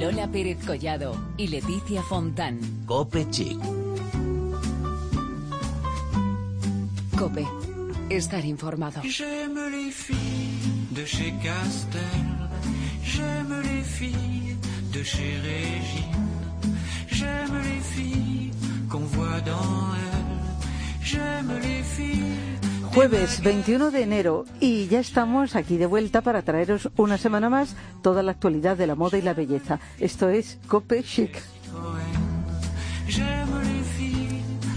Lola 0.00 0.28
Pérez 0.28 0.58
Collado 0.64 1.12
y 1.36 1.48
Leticia 1.48 2.02
Fontán. 2.02 2.60
Cope 2.86 3.26
Chic. 3.32 3.58
Cope. 7.16 7.44
Estar 8.08 8.44
informado. 8.44 9.00
J'aime 9.02 9.58
les 9.72 9.90
filles 9.90 10.76
de 10.92 11.04
chez 11.04 11.34
Castel. 11.42 12.00
J'aime 13.02 13.60
les 13.64 13.82
filles 13.82 14.56
de 14.92 15.02
chez 15.02 15.36
Régine. 15.42 16.28
J'aime 17.10 17.60
les 17.64 17.80
filles 17.80 18.52
qu'on 18.88 19.00
voit 19.00 19.40
dans 19.40 19.94
elle. 20.12 21.02
J'aime 21.02 21.58
les 21.60 21.82
filles. 21.82 22.57
Jueves 22.98 23.44
21 23.44 23.92
de 23.92 24.02
enero 24.02 24.44
y 24.58 24.88
ya 24.88 24.98
estamos 24.98 25.54
aquí 25.54 25.76
de 25.76 25.86
vuelta 25.86 26.20
para 26.20 26.42
traeros 26.42 26.90
una 26.96 27.16
semana 27.16 27.48
más 27.48 27.76
toda 28.02 28.24
la 28.24 28.32
actualidad 28.32 28.76
de 28.76 28.88
la 28.88 28.96
moda 28.96 29.16
y 29.16 29.22
la 29.22 29.34
belleza. 29.34 29.78
Esto 30.00 30.28
es 30.30 30.58
Cope 30.66 31.04
Chic. 31.04 31.40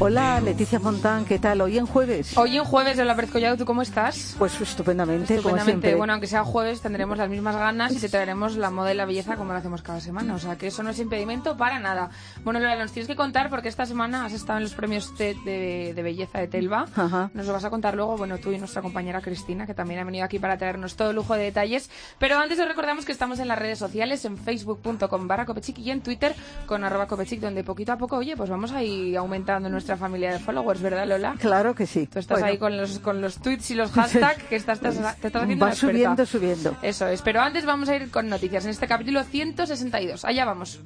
Hola 0.03 0.41
Leticia 0.41 0.79
Fontán, 0.79 1.25
¿qué 1.25 1.37
tal? 1.37 1.61
Hoy 1.61 1.77
en 1.77 1.85
jueves. 1.85 2.35
Hoy 2.35 2.57
en 2.57 2.63
jueves 2.63 2.97
de 2.97 3.05
la 3.05 3.15
Pérez 3.15 3.29
Collado, 3.29 3.55
¿tú 3.55 3.65
cómo 3.65 3.83
estás? 3.83 4.35
Pues 4.39 4.59
estupendamente, 4.59 5.27
como 5.27 5.37
Estupendamente. 5.37 5.71
siempre. 5.73 5.95
Bueno, 5.95 6.13
aunque 6.13 6.25
sea 6.25 6.43
jueves, 6.43 6.81
tendremos 6.81 7.19
las 7.19 7.29
mismas 7.29 7.55
ganas 7.55 7.91
y 7.93 7.99
te 7.99 8.09
traeremos 8.09 8.55
la 8.57 8.71
moda 8.71 8.91
y 8.91 8.97
la 8.97 9.05
belleza 9.05 9.37
como 9.37 9.53
lo 9.53 9.59
hacemos 9.59 9.83
cada 9.83 9.99
semana. 9.99 10.33
O 10.33 10.39
sea, 10.39 10.57
que 10.57 10.65
eso 10.65 10.81
no 10.81 10.89
es 10.89 10.97
impedimento 10.97 11.55
para 11.55 11.77
nada. 11.77 12.09
Bueno, 12.43 12.59
Lola, 12.59 12.77
nos 12.77 12.91
tienes 12.91 13.07
que 13.07 13.15
contar 13.15 13.51
porque 13.51 13.67
esta 13.69 13.85
semana 13.85 14.25
has 14.25 14.33
estado 14.33 14.57
en 14.57 14.63
los 14.63 14.73
premios 14.73 15.13
TED 15.15 15.35
de, 15.45 15.93
de 15.95 16.01
belleza 16.01 16.39
de 16.39 16.47
Telva. 16.47 16.87
Ajá. 16.95 17.29
Nos 17.35 17.45
lo 17.45 17.53
vas 17.53 17.65
a 17.65 17.69
contar 17.69 17.93
luego, 17.93 18.17
bueno, 18.17 18.39
tú 18.39 18.51
y 18.51 18.57
nuestra 18.57 18.81
compañera 18.81 19.21
Cristina, 19.21 19.67
que 19.67 19.75
también 19.75 19.99
ha 19.99 20.03
venido 20.03 20.25
aquí 20.25 20.39
para 20.39 20.57
traernos 20.57 20.95
todo 20.95 21.13
lujo 21.13 21.35
de 21.35 21.43
detalles. 21.43 21.91
Pero 22.17 22.39
antes 22.39 22.59
os 22.59 22.67
recordamos 22.67 23.05
que 23.05 23.11
estamos 23.11 23.37
en 23.37 23.47
las 23.47 23.59
redes 23.59 23.77
sociales, 23.77 24.25
en 24.25 24.35
facebook.com 24.35 25.27
barra 25.27 25.45
copechic 25.45 25.77
y 25.77 25.91
en 25.91 26.01
Twitter 26.01 26.33
con 26.65 26.83
arroba 26.83 27.05
copechic, 27.05 27.39
donde 27.39 27.63
poquito 27.63 27.91
a 27.91 27.97
poco, 27.99 28.17
oye, 28.17 28.35
pues 28.35 28.49
vamos 28.49 28.71
a 28.71 28.81
ir 28.81 29.15
aumentando 29.15 29.69
nuestra 29.69 29.90
familia 29.97 30.31
de 30.33 30.39
followers, 30.39 30.81
¿verdad, 30.81 31.07
Lola? 31.07 31.35
Claro 31.39 31.73
que 31.75 31.85
sí. 31.85 32.07
Tú 32.07 32.19
estás 32.19 32.35
Bueno, 32.39 32.47
ahí 32.51 32.57
con 32.57 32.77
los, 32.77 32.99
con 32.99 33.21
los 33.21 33.37
tweets 33.37 33.71
y 33.71 33.75
los 33.75 33.91
hashtags 33.91 34.43
que 34.43 34.55
estás, 34.55 34.81
estás- 34.81 35.15
te 35.17 35.27
estás 35.27 35.43
haciendo 35.43 35.65
Va 35.65 35.75
subiendo, 35.75 36.25
subiendo. 36.25 36.75
Eso 36.81 37.07
es, 37.07 37.21
pero 37.21 37.41
antes 37.41 37.65
vamos 37.65 37.89
a 37.89 37.95
ir 37.95 38.09
con 38.11 38.29
noticias 38.29 38.65
en 38.65 38.71
este 38.71 38.87
capítulo 38.87 39.23
162. 39.23 40.25
Allá 40.25 40.45
vamos. 40.45 40.79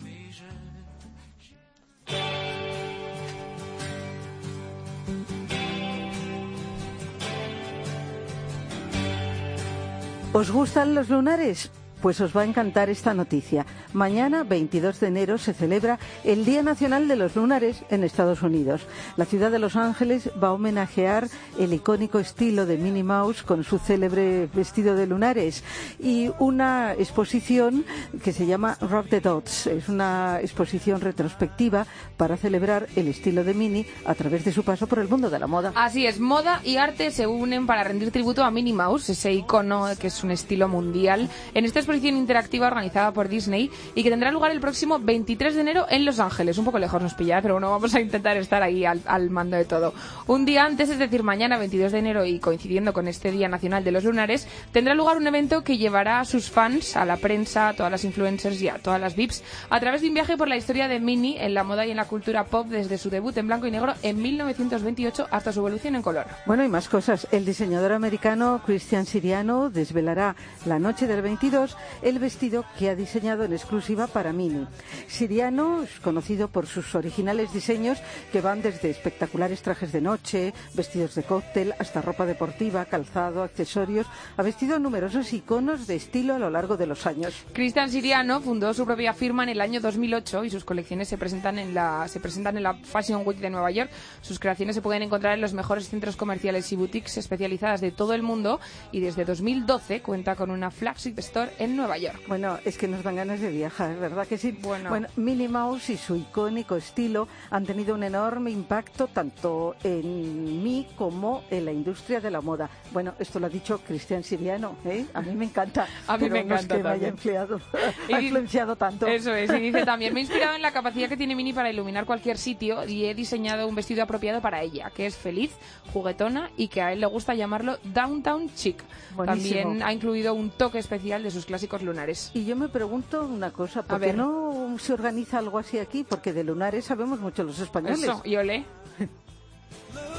¿Os 10.34 10.52
gustan 10.52 10.96
los 10.96 11.10
lunares? 11.10 11.72
Pues 12.06 12.22
os 12.22 12.38
va 12.38 12.42
a 12.42 12.46
encantar 12.46 12.92
esta 12.92 13.16
noticia. 13.16 13.66
Mañana, 13.92 14.44
22 14.44 15.00
de 15.00 15.08
enero, 15.08 15.40
se 15.40 15.56
celebra 15.56 15.98
el 16.24 16.46
Día 16.46 16.62
Nacional 16.62 17.08
de 17.08 17.16
los 17.16 17.36
Lunares 17.36 17.84
en 17.90 18.04
Estados 18.04 18.44
Unidos. 18.44 18.86
La 19.18 19.26
ciudad 19.26 19.50
de 19.50 19.58
Los 19.58 19.76
Ángeles 19.76 20.30
va 20.40 20.50
a 20.50 20.54
homenajear 20.54 21.28
el 21.58 21.74
icónico 21.74 22.20
estilo 22.20 22.68
de 22.68 22.78
Minnie 22.78 23.02
Mouse 23.02 23.42
con 23.42 23.64
su 23.64 23.80
célebre 23.80 24.48
vestido 24.54 24.96
de 24.96 25.08
lunares 25.08 25.64
y 26.00 26.30
una 26.38 26.94
exposición 26.94 27.84
que 28.24 28.34
se 28.34 28.46
llama 28.46 28.78
Rock 28.82 29.10
the 29.10 29.22
Dots. 29.22 29.66
Es 29.66 29.90
una 29.90 30.38
exposición 30.42 31.02
retrospectiva 31.02 31.88
para 32.18 32.38
celebrar 32.38 32.86
el 32.96 33.08
estilo 33.08 33.44
de 33.44 33.56
Minnie 33.56 33.88
a 34.06 34.14
través 34.14 34.46
de 34.46 34.52
su 34.52 34.64
paso 34.64 34.86
por 34.86 35.00
el 35.00 35.10
mundo 35.10 35.32
de 35.32 35.40
la 35.40 35.48
moda. 35.48 35.72
Así 35.74 36.06
es, 36.06 36.20
moda 36.20 36.62
y 36.64 36.78
arte 36.78 37.10
se 37.10 37.26
unen 37.26 37.66
para 37.66 37.84
rendir 37.84 38.12
tributo 38.12 38.44
a 38.44 38.52
Minnie 38.52 38.74
Mouse, 38.74 39.10
ese 39.10 39.34
icono 39.34 39.88
que 40.00 40.06
es 40.06 40.24
un 40.24 40.30
estilo 40.30 40.68
mundial, 40.68 41.32
en 41.56 41.66
esta 41.66 41.80
interactiva 42.04 42.68
organizada 42.68 43.12
por 43.12 43.30
Disney 43.30 43.70
y 43.94 44.04
que 44.04 44.10
tendrá 44.10 44.32
lugar 44.32 44.52
el 44.52 44.60
próximo 44.60 45.00
23 45.00 45.56
de 45.56 45.62
enero 45.62 45.86
en 45.90 46.06
Los 46.06 46.20
Ángeles. 46.20 46.58
Un 46.58 46.66
poco 46.66 46.80
lejos 46.80 47.02
nos 47.02 47.14
pilla, 47.14 47.42
pero 47.42 47.56
bueno, 47.56 47.72
vamos 47.72 47.94
a 47.96 48.02
intentar 48.02 48.38
estar 48.38 48.62
ahí 48.62 48.86
al, 48.86 49.02
al 49.06 49.30
mando 49.30 49.58
de 49.58 49.66
todo. 49.66 49.94
Un 50.28 50.46
día 50.46 50.66
antes, 50.66 50.90
es 50.90 51.00
decir, 51.00 51.24
mañana 51.24 51.58
22 51.58 51.92
de 51.92 52.00
enero 52.00 52.26
y 52.26 52.40
coincidiendo 52.40 52.94
con 52.94 53.08
este 53.08 53.32
Día 53.32 53.48
Nacional 53.48 53.84
de 53.84 53.92
los 53.92 54.04
Lunares, 54.04 54.48
tendrá 54.72 54.94
lugar 54.94 55.18
un 55.18 55.28
evento 55.28 55.64
que 55.64 55.78
llevará 55.78 56.20
a 56.20 56.26
sus 56.26 56.50
fans, 56.50 56.96
a 56.98 57.06
la 57.06 57.18
prensa, 57.18 57.70
a 57.70 57.74
todas 57.74 57.92
las 57.92 58.04
influencers 58.04 58.62
y 58.62 58.70
a 58.70 58.80
todas 58.80 59.00
las 59.00 59.16
VIPs 59.16 59.44
a 59.70 59.80
través 59.80 60.02
de 60.02 60.08
un 60.08 60.14
viaje 60.14 60.38
por 60.38 60.48
la 60.48 60.58
historia 60.58 60.88
de 60.88 61.00
Minnie 61.00 61.44
en 61.44 61.54
la 61.54 61.64
moda 61.64 61.86
y 61.86 61.92
en 61.92 61.98
la 61.98 62.06
cultura 62.06 62.46
pop 62.46 62.68
desde 62.68 62.98
su 62.98 63.10
debut 63.10 63.38
en 63.38 63.48
blanco 63.48 63.68
y 63.68 63.72
negro 63.72 63.94
en 64.02 64.22
1928 64.22 65.28
hasta 65.32 65.52
su 65.52 65.60
evolución 65.60 65.96
en 65.96 66.02
color. 66.02 66.26
Bueno, 66.46 66.64
y 66.64 66.68
más 66.68 66.90
cosas. 66.90 67.28
El 67.32 67.46
diseñador 67.46 67.94
americano 67.94 68.62
Christian 68.66 69.06
Siriano 69.06 69.70
desvelará 69.70 70.36
la 70.66 70.80
noche 70.80 71.08
del 71.08 71.22
22 71.22 71.75
el 72.02 72.20
vestido 72.20 72.66
que 72.78 72.90
ha 72.90 72.96
diseñado 72.96 73.44
en 73.44 73.54
exclusiva 73.54 74.08
para 74.08 74.34
Mini. 74.34 74.68
Siriano 75.08 75.84
es 75.84 76.00
conocido 76.00 76.48
por 76.48 76.68
sus 76.68 76.96
originales 76.96 77.54
diseños 77.54 78.00
que 78.32 78.42
van 78.42 78.62
desde 78.62 78.90
espectaculares 78.90 79.62
trajes 79.62 79.92
de 79.92 80.02
noche, 80.02 80.54
vestidos 80.74 81.16
de 81.16 81.24
cóctel, 81.24 81.74
hasta 81.80 82.02
ropa 82.02 82.26
deportiva, 82.26 82.86
calzado, 82.86 83.44
accesorios. 83.44 84.08
Ha 84.38 84.44
vestido 84.44 84.80
numerosos 84.80 85.34
iconos 85.34 85.88
de 85.88 85.96
estilo 85.96 86.36
a 86.36 86.40
lo 86.40 86.50
largo 86.50 86.78
de 86.78 86.88
los 86.88 87.06
años. 87.06 87.34
Cristian 87.54 87.90
Siriano 87.90 88.42
fundó 88.42 88.74
su 88.74 88.86
propia 88.86 89.14
firma 89.14 89.44
en 89.44 89.50
el 89.50 89.62
año 89.62 89.82
2008 89.82 90.46
y 90.46 90.50
sus 90.50 90.64
colecciones 90.64 91.08
se 91.08 91.18
presentan 91.18 91.60
en 91.60 91.74
la 91.74 92.08
se 92.08 92.20
presentan 92.20 92.58
en 92.58 92.64
la 92.64 92.76
Fashion 92.76 93.24
Week 93.26 93.40
de 93.40 93.50
Nueva 93.50 93.72
York. 93.72 93.90
Sus 94.22 94.40
creaciones 94.40 94.76
se 94.76 94.82
pueden 94.82 95.04
encontrar 95.04 95.34
en 95.34 95.42
los 95.42 95.54
mejores 95.54 95.90
centros 95.90 96.16
comerciales 96.16 96.72
y 96.72 96.76
boutiques 96.76 97.18
especializadas 97.18 97.82
de 97.82 97.92
todo 97.92 98.14
el 98.14 98.22
mundo 98.22 98.60
y 98.92 99.00
desde 99.00 99.26
2012 99.26 100.02
cuenta 100.02 100.36
con 100.36 100.52
una 100.52 100.72
flagship 100.72 101.18
store 101.18 101.52
en 101.60 101.65
Nueva 101.68 101.98
York. 101.98 102.20
Bueno, 102.28 102.60
es 102.66 102.78
que 102.78 102.88
nos 102.88 103.04
dan 103.04 103.16
ganas 103.16 103.40
de 103.40 103.50
viajar, 103.50 103.96
¿verdad 103.98 104.28
que 104.28 104.38
sí? 104.38 104.52
Bueno. 104.52 104.90
Minnie 105.16 105.48
Mouse 105.48 105.90
y 105.92 105.98
su 105.98 106.16
icónico 106.16 106.76
estilo 106.76 107.28
han 107.50 107.66
tenido 107.66 107.96
un 107.96 108.04
enorme 108.04 108.52
impacto 108.52 109.08
tanto 109.08 109.76
en 109.84 110.64
mí 110.64 110.88
como 110.96 111.44
en 111.50 111.66
la 111.66 111.72
industria 111.72 112.20
de 112.20 112.32
la 112.32 112.42
moda. 112.42 112.70
Bueno, 112.92 113.14
esto 113.20 113.40
lo 113.40 113.48
ha 113.48 113.50
dicho 113.50 113.80
Cristian 113.80 114.24
Siriano, 114.24 114.76
¿eh? 114.86 115.06
A 115.14 115.22
mí 115.22 115.34
me 115.36 115.46
encanta. 115.46 115.88
A 116.08 116.18
mí 116.18 116.30
me 116.30 116.44
no 116.44 116.56
es 116.56 116.64
encanta 116.64 116.78
que 116.78 116.84
me 116.84 116.90
haya 116.90 117.08
empleado, 117.10 117.60
Y 118.10 118.14
ha 118.14 118.18
dice- 118.18 118.22
influenciado 118.28 118.76
tanto. 118.76 119.08
Eso 119.08 119.34
es, 119.34 119.50
y 119.52 119.60
dice 119.60 119.86
también, 119.86 120.14
me 120.14 120.20
he 120.20 120.24
inspirado 120.24 120.56
en 120.56 120.62
la 120.62 120.72
capacidad 120.74 121.08
que 121.10 121.18
tiene 121.18 121.36
Mini 121.36 121.54
para 121.54 121.70
iluminar 121.70 122.06
cualquier 122.06 122.38
sitio 122.38 122.86
y 122.88 123.06
he 123.06 123.14
diseñado 123.16 123.68
un 123.68 123.76
vestido 123.76 124.04
apropiado 124.04 124.42
para 124.42 124.62
ella, 124.62 124.90
que 124.96 125.06
es 125.06 125.16
feliz, 125.16 125.52
juguetona 125.94 126.50
y 126.58 126.68
que 126.68 126.82
a 126.82 126.92
él 126.94 127.00
le 127.02 127.06
gusta 127.08 127.34
llamarlo 127.34 127.78
Downtown 127.84 128.50
Chic. 128.56 128.84
Buenísimo. 129.16 129.62
También 129.62 129.84
ha 129.84 129.94
incluido 129.94 130.34
un 130.34 130.50
toque 130.50 130.80
especial 130.80 131.24
de 131.24 131.32
sus 131.32 131.46
clásicos 131.56 131.84
lunares. 131.84 132.32
Y 132.34 132.44
yo 132.44 132.58
me 132.58 132.68
pregunto 132.68 133.26
una 133.26 133.52
cosa, 133.52 133.84
¿por 133.84 134.02
qué 134.02 134.12
no 134.12 134.76
se 134.78 134.92
organiza 134.92 135.38
algo 135.38 135.58
así 135.58 135.80
aquí? 135.80 136.04
Porque 136.04 136.34
de 136.34 136.44
lunares 136.44 136.84
sabemos 136.84 137.22
mucho 137.22 137.44
los 137.44 137.60
españoles. 137.60 138.04
Eso, 138.04 138.22
y 138.26 138.36
ole. 138.36 138.66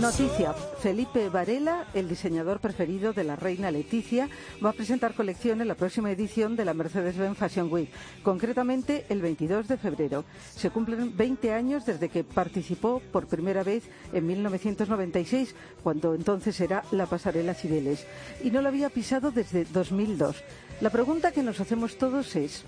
Noticia. 0.00 0.52
Felipe 0.52 1.30
Varela, 1.30 1.86
el 1.94 2.08
diseñador 2.08 2.60
preferido 2.60 3.14
de 3.14 3.24
la 3.24 3.34
reina 3.34 3.70
Leticia, 3.70 4.28
va 4.64 4.70
a 4.70 4.74
presentar 4.74 5.14
colección 5.14 5.62
en 5.62 5.68
la 5.68 5.74
próxima 5.74 6.10
edición 6.10 6.54
de 6.54 6.66
la 6.66 6.74
Mercedes-Benz 6.74 7.38
Fashion 7.38 7.72
Week, 7.72 7.90
concretamente 8.22 9.06
el 9.08 9.22
22 9.22 9.68
de 9.68 9.78
febrero. 9.78 10.24
Se 10.54 10.70
cumplen 10.70 11.16
20 11.16 11.52
años 11.52 11.86
desde 11.86 12.10
que 12.10 12.24
participó 12.24 13.00
por 13.10 13.26
primera 13.26 13.62
vez 13.62 13.84
en 14.12 14.26
1996, 14.26 15.54
cuando 15.82 16.14
entonces 16.14 16.60
era 16.60 16.84
la 16.90 17.06
pasarela 17.06 17.54
Cibeles, 17.54 18.06
y 18.44 18.50
no 18.50 18.60
la 18.60 18.68
había 18.68 18.90
pisado 18.90 19.30
desde 19.30 19.64
2002. 19.64 20.44
La 20.82 20.90
pregunta 20.90 21.32
que 21.32 21.42
nos 21.42 21.60
hacemos 21.60 21.96
todos 21.96 22.36
es, 22.36 22.64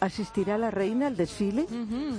¿Asistirá 0.00 0.58
la 0.58 0.70
reina 0.70 1.06
al 1.06 1.16
desfile? 1.16 1.66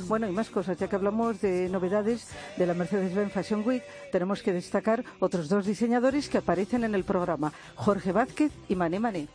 Bueno, 0.07 0.27
y 0.27 0.31
más 0.31 0.49
cosas. 0.49 0.77
Ya 0.77 0.87
que 0.87 0.95
hablamos 0.95 1.41
de 1.41 1.69
novedades 1.69 2.27
de 2.57 2.65
la 2.65 2.73
Mercedes-Benz 2.73 3.33
Fashion 3.33 3.63
Week, 3.65 3.83
tenemos 4.11 4.41
que 4.41 4.53
destacar 4.53 5.03
otros 5.19 5.49
dos 5.49 5.65
diseñadores 5.65 6.29
que 6.29 6.37
aparecen 6.37 6.83
en 6.83 6.95
el 6.95 7.03
programa, 7.03 7.51
Jorge 7.75 8.11
Vázquez 8.11 8.51
y 8.69 8.75
Mané 8.75 8.99
Mané. 8.99 9.27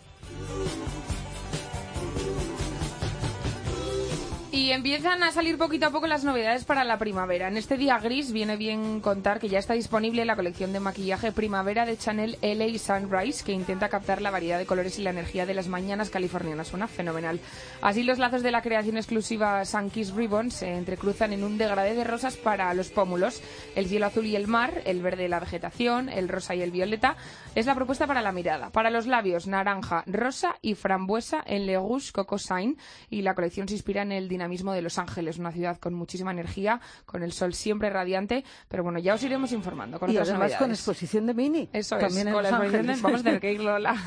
Y 4.58 4.72
empiezan 4.72 5.22
a 5.22 5.30
salir 5.30 5.56
poquito 5.56 5.86
a 5.86 5.90
poco 5.90 6.08
las 6.08 6.24
novedades 6.24 6.64
para 6.64 6.82
la 6.82 6.98
primavera. 6.98 7.46
En 7.46 7.56
este 7.56 7.76
día 7.76 7.96
gris 8.00 8.32
viene 8.32 8.56
bien 8.56 9.00
contar 9.00 9.38
que 9.38 9.48
ya 9.48 9.60
está 9.60 9.74
disponible 9.74 10.24
la 10.24 10.34
colección 10.34 10.72
de 10.72 10.80
maquillaje 10.80 11.30
primavera 11.30 11.86
de 11.86 11.96
Chanel 11.96 12.36
LA 12.42 12.76
Sunrise, 12.76 13.44
que 13.44 13.52
intenta 13.52 13.88
captar 13.88 14.20
la 14.20 14.32
variedad 14.32 14.58
de 14.58 14.66
colores 14.66 14.98
y 14.98 15.02
la 15.02 15.10
energía 15.10 15.46
de 15.46 15.54
las 15.54 15.68
mañanas 15.68 16.10
californianas. 16.10 16.66
Suena 16.66 16.88
fenomenal. 16.88 17.38
Así 17.82 18.02
los 18.02 18.18
lazos 18.18 18.42
de 18.42 18.50
la 18.50 18.60
creación 18.60 18.96
exclusiva 18.96 19.64
Sunkiss 19.64 20.12
Ribbon 20.12 20.50
se 20.50 20.74
entrecruzan 20.74 21.32
en 21.32 21.44
un 21.44 21.56
degradé 21.56 21.94
de 21.94 22.02
rosas 22.02 22.36
para 22.36 22.74
los 22.74 22.90
pómulos. 22.90 23.40
El 23.76 23.86
cielo 23.86 24.06
azul 24.06 24.26
y 24.26 24.34
el 24.34 24.48
mar, 24.48 24.82
el 24.86 25.02
verde 25.02 25.22
de 25.22 25.28
la 25.28 25.38
vegetación, 25.38 26.08
el 26.08 26.28
rosa 26.28 26.56
y 26.56 26.62
el 26.62 26.72
violeta, 26.72 27.16
es 27.54 27.66
la 27.66 27.76
propuesta 27.76 28.08
para 28.08 28.22
la 28.22 28.32
mirada. 28.32 28.70
Para 28.70 28.90
los 28.90 29.06
labios, 29.06 29.46
naranja, 29.46 30.02
rosa 30.06 30.56
y 30.62 30.74
frambuesa 30.74 31.44
en 31.46 31.64
Le 31.64 31.78
Coco 32.12 32.38
Shine. 32.38 32.74
Y 33.08 33.22
la 33.22 33.36
colección 33.36 33.68
se 33.68 33.74
inspira 33.74 34.02
en 34.02 34.10
el 34.10 34.26
dinamismo 34.26 34.47
de 34.48 34.82
Los 34.82 34.98
Ángeles, 34.98 35.38
una 35.38 35.52
ciudad 35.52 35.78
con 35.78 35.94
muchísima 35.94 36.30
energía, 36.30 36.80
con 37.06 37.22
el 37.22 37.32
sol 37.32 37.54
siempre 37.54 37.90
radiante. 37.90 38.44
Pero 38.68 38.82
bueno, 38.82 38.98
ya 38.98 39.14
os 39.14 39.22
iremos 39.22 39.52
informando 39.52 39.98
con 39.98 40.10
y 40.10 40.14
otras 40.14 40.30
además 40.30 40.52
con 40.52 40.60
novedades. 40.60 40.78
exposición 40.78 41.26
de 41.26 41.34
Mini. 41.34 41.68
Eso 41.72 41.96
también 41.96 42.26
es, 42.26 42.26
en 42.26 42.32
con 42.32 42.42
la 42.42 42.48
exposición 42.50 42.86
de-. 42.86 43.02
Vamos 43.02 43.20
a 43.20 43.24
tener 43.24 43.40
que 43.40 43.52
ir, 43.52 43.60
Lola. 43.60 43.96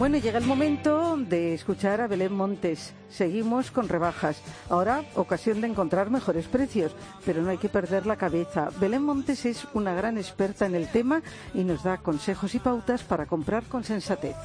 Bueno, 0.00 0.16
llega 0.16 0.38
el 0.38 0.46
momento 0.46 1.18
de 1.18 1.52
escuchar 1.52 2.00
a 2.00 2.06
Belén 2.06 2.32
Montes. 2.32 2.94
Seguimos 3.10 3.70
con 3.70 3.86
rebajas. 3.86 4.40
Ahora, 4.70 5.04
ocasión 5.14 5.60
de 5.60 5.66
encontrar 5.66 6.08
mejores 6.08 6.46
precios, 6.46 6.96
pero 7.26 7.42
no 7.42 7.50
hay 7.50 7.58
que 7.58 7.68
perder 7.68 8.06
la 8.06 8.16
cabeza. 8.16 8.70
Belén 8.80 9.02
Montes 9.02 9.44
es 9.44 9.66
una 9.74 9.92
gran 9.92 10.16
experta 10.16 10.64
en 10.64 10.74
el 10.74 10.88
tema 10.88 11.20
y 11.52 11.64
nos 11.64 11.82
da 11.82 11.98
consejos 11.98 12.54
y 12.54 12.60
pautas 12.60 13.02
para 13.02 13.26
comprar 13.26 13.64
con 13.64 13.84
sensatez. 13.84 14.36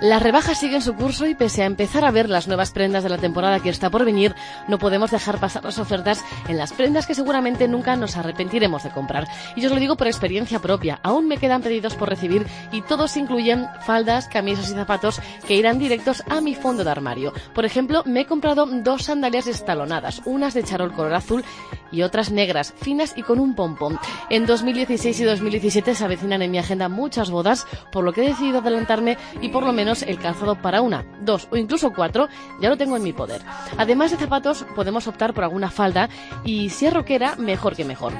Las 0.00 0.22
rebajas 0.22 0.60
siguen 0.60 0.80
su 0.80 0.94
curso 0.94 1.26
y 1.26 1.34
pese 1.34 1.64
a 1.64 1.66
empezar 1.66 2.04
a 2.04 2.12
ver 2.12 2.28
las 2.28 2.46
nuevas 2.46 2.70
prendas 2.70 3.02
de 3.02 3.08
la 3.08 3.18
temporada 3.18 3.58
que 3.58 3.68
está 3.68 3.90
por 3.90 4.04
venir, 4.04 4.32
no 4.68 4.78
podemos 4.78 5.10
dejar 5.10 5.40
pasar 5.40 5.64
las 5.64 5.80
ofertas 5.80 6.24
en 6.46 6.56
las 6.56 6.72
prendas 6.72 7.04
que 7.04 7.16
seguramente 7.16 7.66
nunca 7.66 7.96
nos 7.96 8.16
arrepentiremos 8.16 8.84
de 8.84 8.90
comprar. 8.90 9.26
Y 9.56 9.60
yo 9.60 9.68
os 9.68 9.74
lo 9.74 9.80
digo 9.80 9.96
por 9.96 10.06
experiencia 10.06 10.60
propia. 10.60 11.00
Aún 11.02 11.26
me 11.26 11.38
quedan 11.38 11.62
pedidos 11.62 11.96
por 11.96 12.08
recibir 12.08 12.46
y 12.70 12.82
todos 12.82 13.16
incluyen 13.16 13.66
faldas, 13.80 14.28
camisas 14.28 14.70
y 14.70 14.74
zapatos 14.74 15.20
que 15.48 15.56
irán 15.56 15.80
directos 15.80 16.22
a 16.28 16.40
mi 16.40 16.54
fondo 16.54 16.84
de 16.84 16.90
armario. 16.90 17.32
Por 17.52 17.64
ejemplo, 17.64 18.04
me 18.06 18.20
he 18.20 18.26
comprado 18.26 18.66
dos 18.66 19.06
sandalias 19.06 19.48
estalonadas, 19.48 20.22
unas 20.26 20.54
de 20.54 20.62
charol 20.62 20.92
color 20.92 21.14
azul 21.14 21.44
y 21.90 22.02
otras 22.02 22.30
negras, 22.30 22.72
finas 22.76 23.14
y 23.16 23.22
con 23.22 23.40
un 23.40 23.56
pompón. 23.56 23.98
En 24.30 24.46
2016 24.46 25.18
y 25.18 25.24
2017 25.24 25.96
se 25.96 26.04
avecinan 26.04 26.42
en 26.42 26.52
mi 26.52 26.58
agenda 26.58 26.88
muchas 26.88 27.32
bodas, 27.32 27.66
por 27.90 28.04
lo 28.04 28.12
que 28.12 28.22
he 28.22 28.28
decidido 28.28 28.58
adelantarme 28.58 29.18
y 29.40 29.48
por 29.48 29.64
lo 29.64 29.72
menos 29.72 29.87
el 30.02 30.18
calzado 30.18 30.60
para 30.60 30.82
una, 30.82 31.04
dos 31.20 31.48
o 31.50 31.56
incluso 31.56 31.92
cuatro, 31.92 32.28
ya 32.60 32.68
lo 32.68 32.76
tengo 32.76 32.96
en 32.96 33.02
mi 33.02 33.12
poder. 33.12 33.42
Además 33.76 34.10
de 34.10 34.16
zapatos, 34.16 34.64
podemos 34.74 35.06
optar 35.06 35.34
por 35.34 35.44
alguna 35.44 35.70
falda 35.70 36.08
y 36.44 36.70
si 36.70 36.86
es 36.86 36.94
rockera, 36.94 37.36
mejor 37.36 37.74
que 37.74 37.84
mejor 37.84 38.12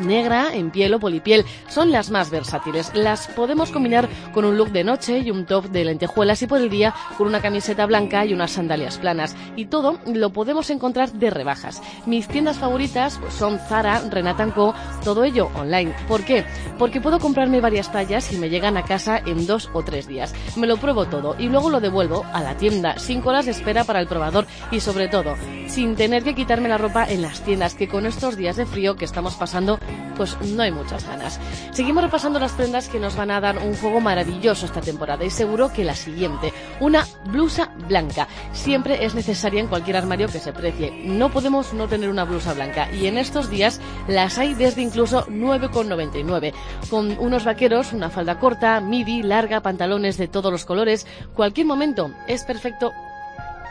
negra, 0.00 0.54
en 0.54 0.70
piel 0.70 0.94
o 0.94 1.00
polipiel. 1.00 1.44
Son 1.68 1.92
las 1.92 2.10
más 2.10 2.30
versátiles. 2.30 2.90
Las 2.94 3.28
podemos 3.28 3.70
combinar 3.70 4.08
con 4.32 4.44
un 4.44 4.56
look 4.56 4.70
de 4.72 4.84
noche 4.84 5.18
y 5.20 5.30
un 5.30 5.46
top 5.46 5.66
de 5.66 5.84
lentejuelas 5.84 6.42
y 6.42 6.46
por 6.46 6.60
el 6.60 6.70
día 6.70 6.94
con 7.16 7.26
una 7.26 7.40
camiseta 7.40 7.86
blanca 7.86 8.24
y 8.24 8.34
unas 8.34 8.52
sandalias 8.52 8.98
planas. 8.98 9.36
Y 9.56 9.66
todo 9.66 9.98
lo 10.06 10.32
podemos 10.32 10.70
encontrar 10.70 11.12
de 11.12 11.30
rebajas. 11.30 11.82
Mis 12.06 12.28
tiendas 12.28 12.58
favoritas 12.58 13.20
son 13.30 13.58
Zara, 13.58 14.00
Renata 14.10 14.40
Co, 14.54 14.74
todo 15.04 15.24
ello 15.24 15.50
online. 15.54 15.94
¿Por 16.08 16.24
qué? 16.24 16.44
Porque 16.78 17.00
puedo 17.00 17.18
comprarme 17.18 17.60
varias 17.60 17.92
tallas 17.92 18.32
y 18.32 18.38
me 18.38 18.48
llegan 18.48 18.76
a 18.76 18.84
casa 18.84 19.18
en 19.18 19.46
dos 19.46 19.70
o 19.72 19.82
tres 19.82 20.06
días. 20.06 20.34
Me 20.56 20.66
lo 20.66 20.78
pruebo 20.78 21.06
todo 21.06 21.36
y 21.38 21.48
luego 21.48 21.70
lo 21.70 21.80
devuelvo 21.80 22.24
a 22.32 22.42
la 22.42 22.56
tienda 22.56 22.98
sin 22.98 23.20
colas 23.20 23.44
de 23.44 23.52
espera 23.52 23.84
para 23.84 24.00
el 24.00 24.06
probador 24.06 24.46
y 24.70 24.80
sobre 24.80 25.08
todo 25.08 25.36
sin 25.68 25.94
tener 25.94 26.24
que 26.24 26.34
quitarme 26.34 26.68
la 26.68 26.78
ropa 26.78 27.04
en 27.08 27.22
las 27.22 27.42
tiendas 27.42 27.74
que 27.74 27.88
con 27.88 28.06
estos 28.06 28.36
días 28.36 28.56
de 28.56 28.66
frío 28.66 28.96
que 28.96 29.04
estamos 29.04 29.34
pasando 29.34 29.78
pues 30.16 30.36
no 30.40 30.62
hay 30.62 30.70
muchas 30.70 31.06
ganas. 31.06 31.40
Seguimos 31.72 32.04
repasando 32.04 32.38
las 32.38 32.52
prendas 32.52 32.88
que 32.88 33.00
nos 33.00 33.16
van 33.16 33.30
a 33.30 33.40
dar 33.40 33.58
un 33.58 33.74
juego 33.74 34.00
maravilloso 34.00 34.66
esta 34.66 34.80
temporada 34.80 35.24
y 35.24 35.30
seguro 35.30 35.72
que 35.72 35.84
la 35.84 35.94
siguiente, 35.94 36.52
una 36.80 37.06
blusa 37.26 37.70
blanca. 37.88 38.28
Siempre 38.52 39.04
es 39.04 39.14
necesaria 39.14 39.60
en 39.60 39.68
cualquier 39.68 39.96
armario 39.96 40.28
que 40.28 40.40
se 40.40 40.52
precie. 40.52 41.02
No 41.04 41.30
podemos 41.30 41.72
no 41.72 41.88
tener 41.88 42.08
una 42.08 42.24
blusa 42.24 42.54
blanca 42.54 42.90
y 42.92 43.06
en 43.06 43.18
estos 43.18 43.50
días 43.50 43.80
las 44.08 44.38
hay 44.38 44.54
desde 44.54 44.82
incluso 44.82 45.26
9,99 45.26 46.52
con 46.90 47.18
unos 47.18 47.44
vaqueros, 47.44 47.92
una 47.92 48.10
falda 48.10 48.38
corta, 48.38 48.80
midi, 48.80 49.22
larga, 49.22 49.62
pantalones 49.62 50.18
de 50.18 50.28
todos 50.28 50.52
los 50.52 50.64
colores. 50.64 51.06
Cualquier 51.34 51.66
momento 51.66 52.12
es 52.26 52.44
perfecto 52.44 52.92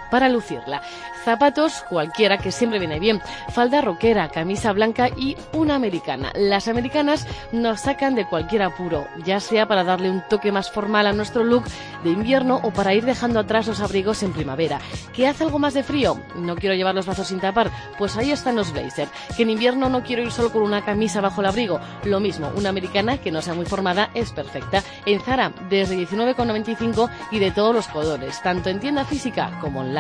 para 0.10 0.30
lucirla. 0.30 0.82
Zapatos 1.24 1.84
cualquiera 1.90 2.38
que 2.38 2.52
siempre 2.52 2.80
viene 2.80 3.00
bien. 3.00 3.22
Falda 3.50 3.82
roquera, 3.82 4.30
camisa 4.30 4.72
blanca 4.72 5.10
y 5.10 5.36
una 5.54 5.76
americana. 5.76 6.32
Las 6.36 6.68
americanas 6.68 7.28
nos 7.52 7.82
sacan 7.82 8.16
de 8.16 8.26
cualquier 8.26 8.62
apuro, 8.62 9.08
ya 9.26 9.40
sea 9.40 9.68
para 9.68 9.84
darle 9.84 10.10
un 10.10 10.24
toque 10.30 10.52
más 10.52 10.72
formal 10.72 11.08
a 11.08 11.14
nuestro 11.14 11.44
look 11.44 11.66
de 12.04 12.12
invierno 12.12 12.60
o 12.64 12.72
para 12.72 12.94
ir 12.94 13.06
dejando 13.06 13.40
atrás 13.40 13.68
los 13.68 13.82
abrigos 13.82 14.24
en 14.24 14.34
primavera. 14.34 14.80
¿Que 15.14 15.28
hace 15.28 15.44
algo 15.44 15.60
más 15.60 15.74
de 15.74 15.84
frío? 15.84 16.20
No 16.36 16.56
quiero 16.56 16.76
llevar 16.76 16.96
los 16.96 17.06
brazos 17.06 17.28
sin 17.28 17.40
tapar. 17.40 17.70
Pues 17.98 18.16
ahí 18.18 18.32
están 18.32 18.56
los 18.56 18.72
blazers. 18.72 19.12
Que 19.36 19.44
en 19.44 19.50
invierno 19.50 19.90
no 19.90 20.04
quiero 20.04 20.22
ir 20.22 20.32
solo 20.32 20.52
con 20.52 20.62
una 20.62 20.86
camisa 20.86 21.22
bajo 21.22 21.42
el 21.42 21.48
abrigo. 21.48 21.80
Lo 22.06 22.20
mismo, 22.20 22.52
una 22.56 22.70
americana 22.70 23.18
que 23.18 23.32
no 23.32 23.42
sea 23.42 23.54
muy 23.54 23.66
formada 23.66 24.10
es 24.14 24.32
perfecta. 24.32 24.84
En 25.06 25.20
Zara, 25.22 25.52
desde 25.70 25.98
19,95 25.98 27.10
y 27.32 27.40
de 27.40 27.52
todos 27.52 27.76
los 27.76 27.88
colores, 27.88 28.42
tanto 28.42 28.70
en 28.70 28.80
tienda 28.80 29.06
física 29.06 29.52
como 29.62 29.82
online. 29.82 29.99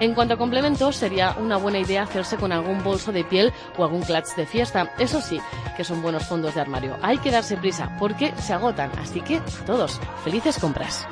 En 0.00 0.14
cuanto 0.14 0.34
a 0.34 0.38
complementos, 0.38 0.96
sería 0.96 1.36
una 1.38 1.56
buena 1.56 1.78
idea 1.78 2.02
hacerse 2.02 2.36
con 2.36 2.52
algún 2.52 2.82
bolso 2.82 3.12
de 3.12 3.24
piel 3.24 3.52
o 3.76 3.84
algún 3.84 4.02
clutch 4.02 4.34
de 4.36 4.46
fiesta. 4.46 4.92
Eso 4.98 5.20
sí, 5.20 5.40
que 5.76 5.84
son 5.84 6.02
buenos 6.02 6.24
fondos 6.24 6.54
de 6.54 6.60
armario. 6.60 6.96
Hay 7.02 7.18
que 7.18 7.30
darse 7.30 7.56
prisa 7.56 7.94
porque 7.98 8.34
se 8.38 8.52
agotan. 8.52 8.90
Así 8.98 9.20
que, 9.20 9.40
todos, 9.66 10.00
felices 10.24 10.58
compras. 10.58 11.06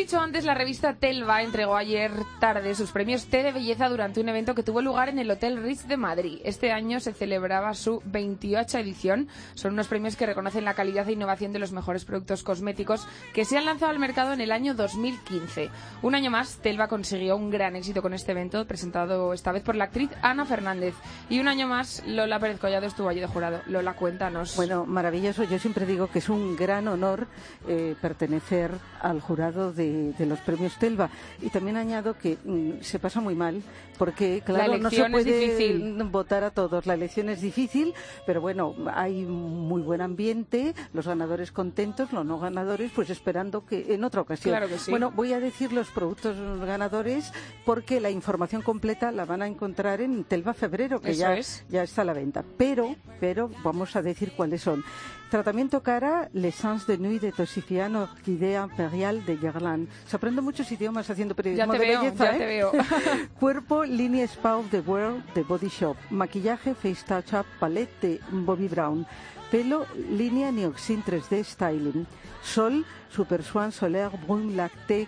Dicho 0.00 0.18
antes, 0.18 0.46
la 0.46 0.54
revista 0.54 0.94
Telva 0.94 1.42
entregó 1.42 1.76
ayer 1.76 2.10
tarde 2.38 2.74
sus 2.74 2.90
premios 2.90 3.26
T 3.26 3.42
de 3.42 3.52
belleza 3.52 3.86
durante 3.90 4.22
un 4.22 4.30
evento 4.30 4.54
que 4.54 4.62
tuvo 4.62 4.80
lugar 4.80 5.10
en 5.10 5.18
el 5.18 5.30
Hotel 5.30 5.62
Ritz 5.62 5.86
de 5.86 5.98
Madrid. 5.98 6.40
Este 6.42 6.72
año 6.72 7.00
se 7.00 7.12
celebraba 7.12 7.74
su 7.74 8.00
28 8.06 8.78
edición. 8.78 9.28
Son 9.52 9.74
unos 9.74 9.88
premios 9.88 10.16
que 10.16 10.24
reconocen 10.24 10.64
la 10.64 10.72
calidad 10.72 11.06
e 11.06 11.12
innovación 11.12 11.52
de 11.52 11.58
los 11.58 11.72
mejores 11.72 12.06
productos 12.06 12.42
cosméticos 12.42 13.06
que 13.34 13.44
se 13.44 13.58
han 13.58 13.66
lanzado 13.66 13.90
al 13.90 13.98
mercado 13.98 14.32
en 14.32 14.40
el 14.40 14.52
año 14.52 14.72
2015. 14.72 15.68
Un 16.00 16.14
año 16.14 16.30
más, 16.30 16.56
Telva 16.62 16.88
consiguió 16.88 17.36
un 17.36 17.50
gran 17.50 17.76
éxito 17.76 18.00
con 18.00 18.14
este 18.14 18.32
evento, 18.32 18.66
presentado 18.66 19.34
esta 19.34 19.52
vez 19.52 19.62
por 19.62 19.76
la 19.76 19.84
actriz 19.84 20.08
Ana 20.22 20.46
Fernández. 20.46 20.94
Y 21.28 21.40
un 21.40 21.48
año 21.48 21.66
más, 21.66 22.02
Lola 22.06 22.40
Pérez 22.40 22.58
Collado 22.58 22.86
estuvo 22.86 23.10
allí 23.10 23.20
de 23.20 23.26
jurado. 23.26 23.60
Lola, 23.66 23.92
cuéntanos. 23.92 24.56
Bueno, 24.56 24.86
maravilloso. 24.86 25.44
Yo 25.44 25.58
siempre 25.58 25.84
digo 25.84 26.06
que 26.06 26.20
es 26.20 26.30
un 26.30 26.56
gran 26.56 26.88
honor 26.88 27.26
eh, 27.68 27.94
pertenecer 28.00 28.70
al 29.02 29.20
jurado 29.20 29.74
de, 29.74 29.89
los 30.18 30.40
premios 30.40 30.78
Telva. 30.78 31.10
Y 31.40 31.50
también 31.50 31.76
añado 31.76 32.16
que 32.16 32.38
mm, 32.44 32.82
se 32.82 32.98
pasa 32.98 33.20
muy 33.20 33.34
mal, 33.34 33.62
porque, 33.98 34.42
claro, 34.44 34.78
no 34.78 34.90
se 34.90 35.08
puede 35.10 36.02
votar 36.04 36.44
a 36.44 36.50
todos. 36.50 36.86
La 36.86 36.94
elección 36.94 37.28
es 37.28 37.40
difícil, 37.40 37.94
pero 38.26 38.40
bueno, 38.40 38.74
hay 38.92 39.24
muy 39.24 39.82
buen 39.82 40.00
ambiente, 40.00 40.74
los 40.92 41.06
ganadores 41.06 41.52
contentos, 41.52 42.12
los 42.12 42.24
no 42.24 42.38
ganadores, 42.38 42.90
pues 42.94 43.10
esperando 43.10 43.64
que 43.64 43.94
en 43.94 44.04
otra 44.04 44.22
ocasión. 44.22 44.58
Bueno, 44.88 45.10
voy 45.10 45.32
a 45.32 45.40
decir 45.40 45.72
los 45.72 45.88
productos 45.90 46.36
ganadores 46.60 47.32
porque 47.64 48.00
la 48.00 48.10
información 48.10 48.62
completa 48.62 49.12
la 49.12 49.24
van 49.24 49.42
a 49.42 49.46
encontrar 49.46 50.00
en 50.00 50.24
Telva 50.24 50.54
Febrero, 50.54 51.00
que 51.00 51.14
ya, 51.14 51.38
ya 51.68 51.82
está 51.82 52.02
a 52.02 52.04
la 52.04 52.12
venta. 52.12 52.44
Pero, 52.56 52.96
pero 53.18 53.50
vamos 53.62 53.96
a 53.96 54.02
decir 54.02 54.32
cuáles 54.36 54.62
son. 54.62 54.84
Tratamiento 55.30 55.80
cara, 55.80 56.28
l'essence 56.32 56.86
de 56.88 56.98
nuit 56.98 57.20
de 57.20 57.30
Tosifiano, 57.30 58.02
Orquídea 58.02 58.64
Imperial 58.64 59.24
de 59.24 59.36
Guerlain. 59.36 59.88
Se 60.04 60.16
aprende 60.16 60.40
muchos 60.40 60.72
idiomas 60.72 61.08
haciendo 61.08 61.36
periodismo 61.36 61.72
ya 61.72 61.78
te 61.78 61.86
de 61.86 61.92
veo, 61.92 62.00
belleza. 62.02 62.24
Ya 62.24 62.34
¿eh? 62.34 62.38
te 62.38 62.46
veo. 62.46 62.72
Cuerpo, 63.38 63.84
línea 63.84 64.24
Spa 64.24 64.56
of 64.56 64.68
the 64.70 64.80
World 64.80 65.22
de 65.32 65.44
Body 65.44 65.68
Shop. 65.68 65.96
Maquillaje, 66.10 66.74
Face 66.74 67.04
Touch 67.06 67.32
Up 67.32 67.46
Palette 67.60 68.08
de 68.08 68.20
Bobby 68.32 68.66
Brown. 68.66 69.06
Pelo, 69.52 69.86
línea 70.10 70.50
Nioxin 70.50 71.04
3D 71.04 71.44
Styling. 71.44 72.08
Sol, 72.42 72.84
Super 73.08 73.44
Swan 73.44 73.70
Solaire 73.70 74.18
Brun 74.26 74.56
Lacté 74.56 75.06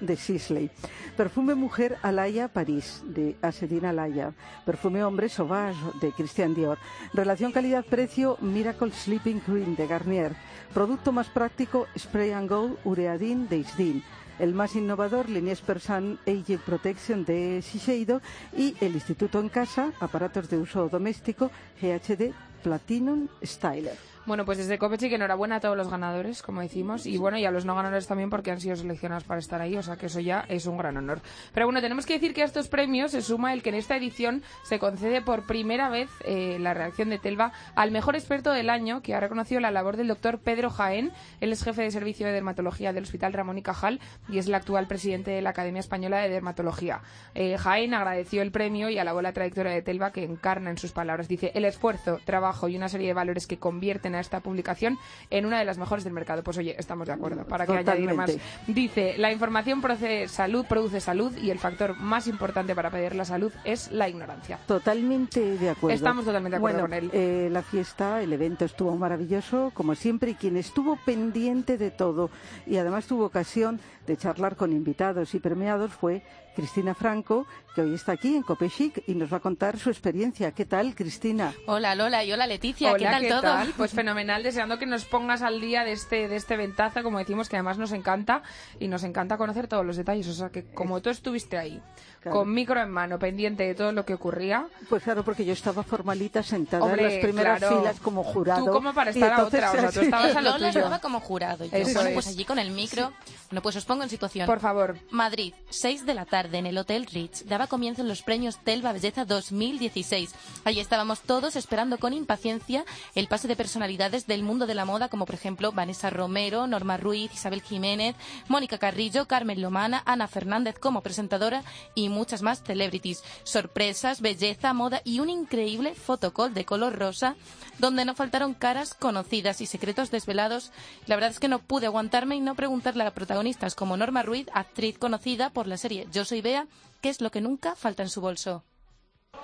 de 0.00 0.16
Sisley. 0.16 0.70
Perfume 1.16 1.54
mujer 1.54 1.98
Alaya 2.02 2.48
París 2.48 3.02
de 3.06 3.36
Asedina 3.42 3.90
Alaya. 3.90 4.32
Perfume 4.64 5.04
hombre 5.04 5.28
Sauvage 5.28 5.78
de 6.00 6.10
Christian 6.10 6.52
Dior. 6.52 6.78
Relación 7.12 7.52
calidad-precio 7.52 8.38
Miracle 8.40 8.90
Sleeping 8.90 9.38
Cream 9.38 9.76
de 9.76 9.86
Garnier. 9.86 10.34
Producto 10.74 11.12
más 11.12 11.28
práctico 11.28 11.86
Spray 11.96 12.32
and 12.32 12.50
Go 12.50 12.76
Ureadin 12.84 13.48
de 13.48 13.58
Isdin. 13.58 14.02
El 14.40 14.52
más 14.52 14.74
innovador, 14.74 15.28
Liniers 15.28 15.60
Persan 15.60 16.18
Age 16.26 16.58
Protection 16.58 17.24
de 17.24 17.62
Shiseido 17.62 18.20
y 18.54 18.74
el 18.80 18.94
Instituto 18.94 19.38
en 19.38 19.48
Casa, 19.48 19.92
aparatos 20.00 20.50
de 20.50 20.58
uso 20.58 20.88
doméstico 20.88 21.52
GHD 21.80 22.34
Platinum 22.62 23.28
Styler. 23.42 24.15
Bueno, 24.26 24.44
pues 24.44 24.58
desde 24.58 24.76
Copechic 24.76 25.12
enhorabuena 25.12 25.56
a 25.56 25.60
todos 25.60 25.76
los 25.76 25.88
ganadores, 25.88 26.42
como 26.42 26.60
decimos, 26.60 27.06
y 27.06 27.16
bueno, 27.16 27.38
y 27.38 27.44
a 27.44 27.52
los 27.52 27.64
no 27.64 27.76
ganadores 27.76 28.08
también 28.08 28.28
porque 28.28 28.50
han 28.50 28.60
sido 28.60 28.74
seleccionados 28.74 29.22
para 29.22 29.38
estar 29.38 29.60
ahí, 29.60 29.76
o 29.76 29.84
sea 29.84 29.94
que 29.94 30.06
eso 30.06 30.18
ya 30.18 30.44
es 30.48 30.66
un 30.66 30.76
gran 30.76 30.96
honor. 30.96 31.20
Pero 31.54 31.66
bueno, 31.66 31.80
tenemos 31.80 32.06
que 32.06 32.14
decir 32.14 32.34
que 32.34 32.42
a 32.42 32.44
estos 32.44 32.66
premios 32.66 33.12
se 33.12 33.22
suma 33.22 33.52
el 33.52 33.62
que 33.62 33.68
en 33.68 33.76
esta 33.76 33.96
edición 33.96 34.42
se 34.64 34.80
concede 34.80 35.22
por 35.22 35.46
primera 35.46 35.90
vez 35.90 36.10
eh, 36.24 36.58
la 36.58 36.74
reacción 36.74 37.08
de 37.08 37.20
Telva 37.20 37.52
al 37.76 37.92
mejor 37.92 38.16
experto 38.16 38.50
del 38.50 38.68
año, 38.68 39.00
que 39.00 39.14
ha 39.14 39.20
reconocido 39.20 39.60
la 39.60 39.70
labor 39.70 39.96
del 39.96 40.08
doctor 40.08 40.40
Pedro 40.40 40.70
Jaén. 40.70 41.12
Él 41.40 41.52
es 41.52 41.62
jefe 41.62 41.82
de 41.82 41.92
servicio 41.92 42.26
de 42.26 42.32
dermatología 42.32 42.92
del 42.92 43.04
Hospital 43.04 43.32
Ramón 43.32 43.58
y 43.58 43.62
Cajal 43.62 44.00
y 44.28 44.38
es 44.38 44.48
el 44.48 44.56
actual 44.56 44.88
presidente 44.88 45.30
de 45.30 45.40
la 45.40 45.50
Academia 45.50 45.78
Española 45.78 46.18
de 46.18 46.30
Dermatología. 46.30 47.00
Eh, 47.36 47.56
Jaén 47.58 47.94
agradeció 47.94 48.42
el 48.42 48.50
premio 48.50 48.90
y 48.90 48.98
alabó 48.98 49.22
la 49.22 49.32
trayectoria 49.32 49.70
de 49.70 49.82
Telva 49.82 50.10
que 50.10 50.24
encarna 50.24 50.70
en 50.70 50.78
sus 50.78 50.90
palabras. 50.90 51.28
Dice, 51.28 51.52
el 51.54 51.64
esfuerzo, 51.64 52.18
trabajo 52.24 52.68
y 52.68 52.76
una 52.76 52.88
serie 52.88 53.06
de 53.06 53.14
valores 53.14 53.46
que 53.46 53.58
convierten 53.58 54.15
a 54.16 54.20
esta 54.20 54.40
publicación 54.40 54.98
en 55.30 55.46
una 55.46 55.58
de 55.58 55.64
las 55.64 55.78
mejores 55.78 56.04
del 56.04 56.12
mercado. 56.12 56.42
Pues 56.42 56.58
oye, 56.58 56.74
estamos 56.78 57.06
de 57.06 57.12
acuerdo, 57.14 57.44
para 57.44 57.66
que 57.66 57.72
añadir 57.72 58.14
más. 58.14 58.36
Dice, 58.66 59.14
la 59.18 59.32
información 59.32 59.80
procede 59.80 60.28
salud, 60.28 60.66
produce 60.66 61.00
salud 61.00 61.36
y 61.36 61.50
el 61.50 61.58
factor 61.58 61.96
más 61.96 62.26
importante 62.26 62.74
para 62.74 62.90
pedir 62.90 63.14
la 63.14 63.24
salud 63.24 63.52
es 63.64 63.90
la 63.92 64.08
ignorancia. 64.08 64.58
Totalmente 64.66 65.58
de 65.58 65.70
acuerdo. 65.70 65.94
Estamos 65.94 66.24
totalmente 66.24 66.54
de 66.54 66.56
acuerdo 66.56 66.80
Bueno, 66.80 66.96
con 66.96 67.04
él. 67.04 67.10
eh, 67.12 67.48
la 67.50 67.62
fiesta, 67.62 68.22
el 68.22 68.32
evento 68.32 68.64
estuvo 68.64 68.96
maravilloso, 68.96 69.70
como 69.74 69.94
siempre, 69.94 70.32
y 70.32 70.34
quien 70.34 70.56
estuvo 70.56 70.96
pendiente 70.96 71.78
de 71.78 71.90
todo 71.90 72.30
y 72.66 72.76
además 72.76 73.06
tuvo 73.06 73.24
ocasión 73.24 73.80
de 74.06 74.16
charlar 74.16 74.56
con 74.56 74.72
invitados 74.72 75.34
y 75.34 75.40
premiados 75.40 75.92
fue 75.92 76.22
Cristina 76.54 76.94
Franco, 76.94 77.46
que 77.74 77.82
hoy 77.82 77.94
está 77.94 78.12
aquí 78.12 78.34
en 78.34 78.42
Copechic 78.42 79.02
y 79.06 79.14
nos 79.14 79.30
va 79.30 79.36
a 79.36 79.40
contar 79.40 79.78
su 79.78 79.90
experiencia. 79.90 80.52
¿Qué 80.52 80.64
tal, 80.64 80.94
Cristina? 80.94 81.52
Hola 81.66 81.94
Lola 81.94 82.24
y 82.24 82.32
hola 82.32 82.46
Leticia, 82.46 82.90
¿qué 82.96 83.04
Hola, 83.04 83.10
tal 83.10 83.22
¿qué 83.22 83.28
todo? 83.28 83.42
tal? 83.42 83.72
Pues 83.76 83.90
fenomenal, 83.92 84.42
deseando 84.42 84.78
que 84.78 84.86
nos 84.86 85.04
pongas 85.04 85.42
al 85.42 85.60
día 85.60 85.84
de 85.84 85.92
este, 85.92 86.28
de 86.28 86.36
este 86.36 86.56
ventazo, 86.56 87.02
como 87.02 87.18
decimos, 87.18 87.50
que 87.50 87.56
además 87.56 87.76
nos 87.76 87.92
encanta 87.92 88.42
y 88.80 88.88
nos 88.88 89.04
encanta 89.04 89.36
conocer 89.36 89.68
todos 89.68 89.84
los 89.84 89.96
detalles. 89.98 90.28
O 90.28 90.32
sea, 90.32 90.48
que 90.48 90.64
como 90.72 91.02
tú 91.02 91.10
estuviste 91.10 91.58
ahí, 91.58 91.82
Claro. 92.22 92.38
con 92.40 92.52
micro 92.52 92.80
en 92.80 92.90
mano, 92.90 93.20
pendiente 93.20 93.62
de 93.64 93.74
todo 93.76 93.92
lo 93.92 94.04
que 94.04 94.14
ocurría, 94.14 94.66
Pues 94.88 95.02
claro, 95.04 95.22
porque 95.22 95.44
yo 95.44 95.52
estaba 95.52 95.84
formalita 95.84 96.42
sentada 96.42 96.82
Hombre, 96.84 97.04
en 97.06 97.12
las 97.14 97.18
primeras 97.24 97.58
claro. 97.60 97.78
filas 97.78 98.00
como 98.00 98.24
jurado. 98.24 98.64
Tú 98.64 98.72
como 98.72 98.92
para 98.94 99.10
estar 99.10 99.32
a 99.34 99.44
otra, 99.44 99.70
o 99.70 99.74
sea, 99.74 99.92
tú 99.92 100.00
estabas 100.00 100.34
a 100.34 100.40
lo 100.40 100.50
Lola 100.52 100.68
tuyo. 100.70 100.80
estaba 100.80 100.98
como 101.00 101.20
jurado. 101.20 101.64
y 101.66 101.70
Yo, 101.70 101.76
Eso 101.76 101.92
bueno, 101.94 102.08
es. 102.08 102.14
pues 102.14 102.26
allí 102.28 102.44
con 102.44 102.58
el 102.58 102.72
micro. 102.72 103.12
Bueno, 103.50 103.62
pues 103.62 103.76
os 103.76 103.84
pongo 103.84 103.95
en 104.02 104.10
situación. 104.10 104.46
por 104.46 104.60
favor. 104.60 104.98
Madrid, 105.10 105.54
6 105.70 106.06
de 106.06 106.14
la 106.14 106.24
tarde 106.24 106.58
en 106.58 106.66
el 106.66 106.78
Hotel 106.78 107.06
Ritz. 107.06 107.44
Daba 107.46 107.66
comienzo 107.66 108.02
en 108.02 108.08
los 108.08 108.22
premios 108.22 108.58
Telva 108.58 108.92
Belleza 108.92 109.24
2016. 109.24 110.34
Allí 110.64 110.80
estábamos 110.80 111.20
todos 111.20 111.56
esperando 111.56 111.98
con 111.98 112.12
impaciencia 112.12 112.84
el 113.14 113.28
pase 113.28 113.48
de 113.48 113.56
personalidades 113.56 114.26
del 114.26 114.42
mundo 114.42 114.66
de 114.66 114.74
la 114.74 114.84
moda, 114.84 115.08
como 115.08 115.26
por 115.26 115.34
ejemplo 115.34 115.72
Vanessa 115.72 116.10
Romero, 116.10 116.66
Norma 116.66 116.96
Ruiz, 116.96 117.32
Isabel 117.32 117.62
Jiménez, 117.62 118.16
Mónica 118.48 118.78
Carrillo, 118.78 119.26
Carmen 119.26 119.60
Lomana, 119.60 120.02
Ana 120.06 120.28
Fernández 120.28 120.78
como 120.78 121.02
presentadora 121.02 121.62
y 121.94 122.08
muchas 122.08 122.42
más 122.42 122.62
celebrities. 122.62 123.22
Sorpresas, 123.44 124.20
belleza, 124.20 124.72
moda 124.72 125.00
y 125.04 125.20
un 125.20 125.30
increíble 125.30 125.94
fotocall 125.94 126.54
de 126.54 126.64
color 126.64 126.98
rosa 126.98 127.36
donde 127.78 128.04
no 128.04 128.14
faltaron 128.14 128.54
caras 128.54 128.94
conocidas 128.94 129.60
y 129.60 129.66
secretos 129.66 130.10
desvelados. 130.10 130.72
La 131.06 131.16
verdad 131.16 131.30
es 131.30 131.40
que 131.40 131.48
no 131.48 131.58
pude 131.58 131.86
aguantarme 131.86 132.36
y 132.36 132.40
no 132.40 132.54
preguntarle 132.54 133.04
a 133.04 133.14
protagonistas 133.14 133.74
como 133.74 133.85
Norma 133.94 134.22
Ruiz, 134.22 134.46
actriz 134.54 134.98
conocida 134.98 135.50
por 135.50 135.66
la 135.66 135.76
serie 135.76 136.06
Yo 136.10 136.24
soy 136.24 136.40
Bea, 136.40 136.66
qué 137.02 137.10
es 137.10 137.20
lo 137.20 137.30
que 137.30 137.42
nunca 137.42 137.76
falta 137.76 138.02
en 138.02 138.08
su 138.08 138.22
bolso. 138.22 138.64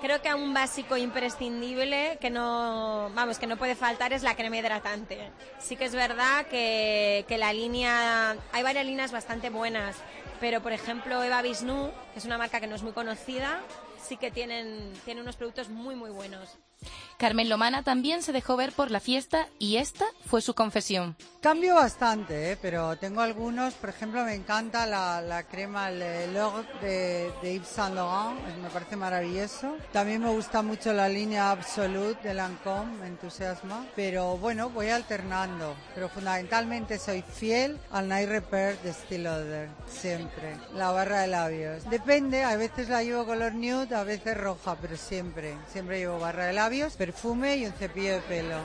Creo 0.01 0.21
que 0.21 0.33
un 0.33 0.53
básico 0.53 0.97
imprescindible 0.97 2.17
que 2.19 2.29
no, 2.29 3.11
vamos, 3.13 3.37
que 3.37 3.47
no 3.47 3.57
puede 3.57 3.75
faltar 3.75 4.11
es 4.11 4.23
la 4.23 4.35
crema 4.35 4.57
hidratante. 4.57 5.31
Sí 5.59 5.77
que 5.77 5.85
es 5.85 5.93
verdad 5.93 6.47
que, 6.47 7.25
que 7.27 7.37
la 7.37 7.53
línea, 7.53 8.35
hay 8.51 8.63
varias 8.63 8.85
líneas 8.85 9.11
bastante 9.11 9.49
buenas, 9.49 9.95
pero 10.39 10.61
por 10.61 10.73
ejemplo 10.73 11.23
Eva 11.23 11.41
Bisnu, 11.41 11.91
que 12.11 12.19
es 12.19 12.25
una 12.25 12.37
marca 12.37 12.59
que 12.59 12.67
no 12.67 12.75
es 12.75 12.83
muy 12.83 12.91
conocida, 12.91 13.61
sí 14.01 14.17
que 14.17 14.31
tienen, 14.31 14.91
tiene 15.05 15.21
unos 15.21 15.37
productos 15.37 15.69
muy 15.69 15.95
muy 15.95 16.09
buenos. 16.09 16.57
Carmen 17.17 17.49
Lomana 17.49 17.83
también 17.83 18.21
se 18.21 18.31
dejó 18.31 18.57
ver 18.57 18.71
por 18.73 18.91
la 18.91 18.99
fiesta 18.99 19.47
y 19.59 19.77
esta 19.77 20.05
fue 20.25 20.41
su 20.41 20.53
confesión. 20.53 21.15
Cambio 21.41 21.75
bastante, 21.75 22.51
¿eh? 22.51 22.57
pero 22.61 22.95
tengo 22.97 23.21
algunos, 23.21 23.73
por 23.73 23.89
ejemplo, 23.89 24.23
me 24.23 24.33
encanta 24.33 24.85
la, 24.85 25.21
la 25.21 25.43
crema 25.43 25.89
Le 25.89 26.27
L'Or 26.27 26.65
de, 26.79 27.31
de 27.41 27.55
Yves 27.55 27.67
Saint 27.67 27.95
Laurent, 27.95 28.39
me 28.61 28.69
parece 28.69 28.95
maravilloso. 28.95 29.75
También 29.91 30.21
me 30.21 30.29
gusta 30.29 30.61
mucho 30.61 30.93
la 30.93 31.09
línea 31.09 31.51
Absolute 31.51 32.27
de 32.27 32.33
Lancôme, 32.33 32.97
me 32.99 33.07
entusiasma, 33.07 33.85
pero 33.95 34.37
bueno, 34.37 34.69
voy 34.69 34.89
alternando, 34.89 35.75
pero 35.93 36.07
fundamentalmente 36.07 36.97
soy 36.97 37.21
fiel 37.23 37.77
al 37.91 38.07
Night 38.07 38.29
Repair 38.29 38.77
de 38.79 38.93
Steel 38.93 39.23
Lauder, 39.23 39.69
siempre, 39.87 40.55
la 40.73 40.91
barra 40.91 41.21
de 41.21 41.27
labios. 41.27 41.89
Depende, 41.89 42.43
a 42.43 42.55
veces 42.55 42.87
la 42.87 43.03
llevo 43.03 43.25
color 43.25 43.53
nude, 43.53 43.95
a 43.95 44.03
veces 44.03 44.37
roja, 44.37 44.77
pero 44.81 44.95
siempre, 44.95 45.57
siempre 45.71 45.99
llevo 45.99 46.19
barra 46.19 46.45
de 46.45 46.53
labios, 46.53 46.63
perfume 46.97 47.57
y 47.57 47.65
un 47.65 47.73
cepillo 47.73 48.15
de 48.15 48.21
pelo. 48.21 48.57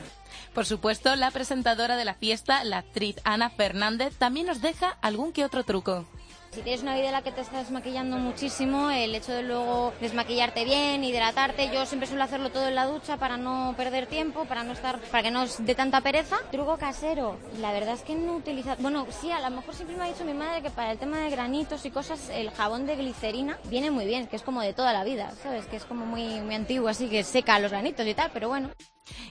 Por 0.54 0.66
supuesto, 0.66 1.14
la 1.16 1.30
presentadora 1.30 1.96
de 1.96 2.04
la 2.04 2.14
fiesta, 2.14 2.64
la 2.64 2.78
actriz 2.78 3.16
Ana 3.24 3.50
Fernández, 3.50 4.16
también 4.16 4.46
nos 4.46 4.60
deja 4.60 4.96
algún 5.02 5.32
que 5.32 5.44
otro 5.44 5.64
truco. 5.64 6.06
Si 6.50 6.62
tienes 6.62 6.82
una 6.82 6.94
vida 6.94 7.06
en 7.06 7.12
la 7.12 7.22
que 7.22 7.30
te 7.30 7.42
estás 7.42 7.70
maquillando 7.70 8.16
muchísimo, 8.16 8.90
el 8.90 9.14
hecho 9.14 9.32
de 9.32 9.42
luego 9.42 9.92
desmaquillarte 10.00 10.64
bien, 10.64 11.04
hidratarte, 11.04 11.70
yo 11.72 11.84
siempre 11.84 12.08
suelo 12.08 12.24
hacerlo 12.24 12.50
todo 12.50 12.68
en 12.68 12.74
la 12.74 12.86
ducha 12.86 13.18
para 13.18 13.36
no 13.36 13.74
perder 13.76 14.06
tiempo, 14.06 14.44
para 14.46 14.64
no 14.64 14.72
estar, 14.72 14.98
para 14.98 15.22
que 15.22 15.30
no 15.30 15.42
os 15.42 15.64
dé 15.64 15.74
tanta 15.74 16.00
pereza. 16.00 16.38
Truco 16.50 16.78
casero, 16.78 17.38
la 17.60 17.72
verdad 17.72 17.94
es 17.94 18.02
que 18.02 18.14
no 18.14 18.36
utiliza, 18.36 18.76
bueno, 18.80 19.06
sí, 19.20 19.30
a 19.30 19.40
lo 19.40 19.54
mejor 19.54 19.74
siempre 19.74 19.96
me 19.96 20.04
ha 20.04 20.08
dicho 20.08 20.24
mi 20.24 20.34
madre 20.34 20.62
que 20.62 20.70
para 20.70 20.90
el 20.90 20.98
tema 20.98 21.18
de 21.18 21.30
granitos 21.30 21.84
y 21.84 21.90
cosas, 21.90 22.30
el 22.30 22.50
jabón 22.50 22.86
de 22.86 22.96
glicerina 22.96 23.58
viene 23.64 23.90
muy 23.90 24.06
bien, 24.06 24.26
que 24.26 24.36
es 24.36 24.42
como 24.42 24.62
de 24.62 24.72
toda 24.72 24.92
la 24.92 25.04
vida, 25.04 25.32
¿sabes? 25.42 25.66
Que 25.66 25.76
es 25.76 25.84
como 25.84 26.06
muy, 26.06 26.40
muy 26.40 26.54
antiguo, 26.54 26.88
así 26.88 27.08
que 27.08 27.24
seca 27.24 27.58
los 27.58 27.70
granitos 27.70 28.06
y 28.06 28.14
tal, 28.14 28.30
pero 28.32 28.48
bueno. 28.48 28.70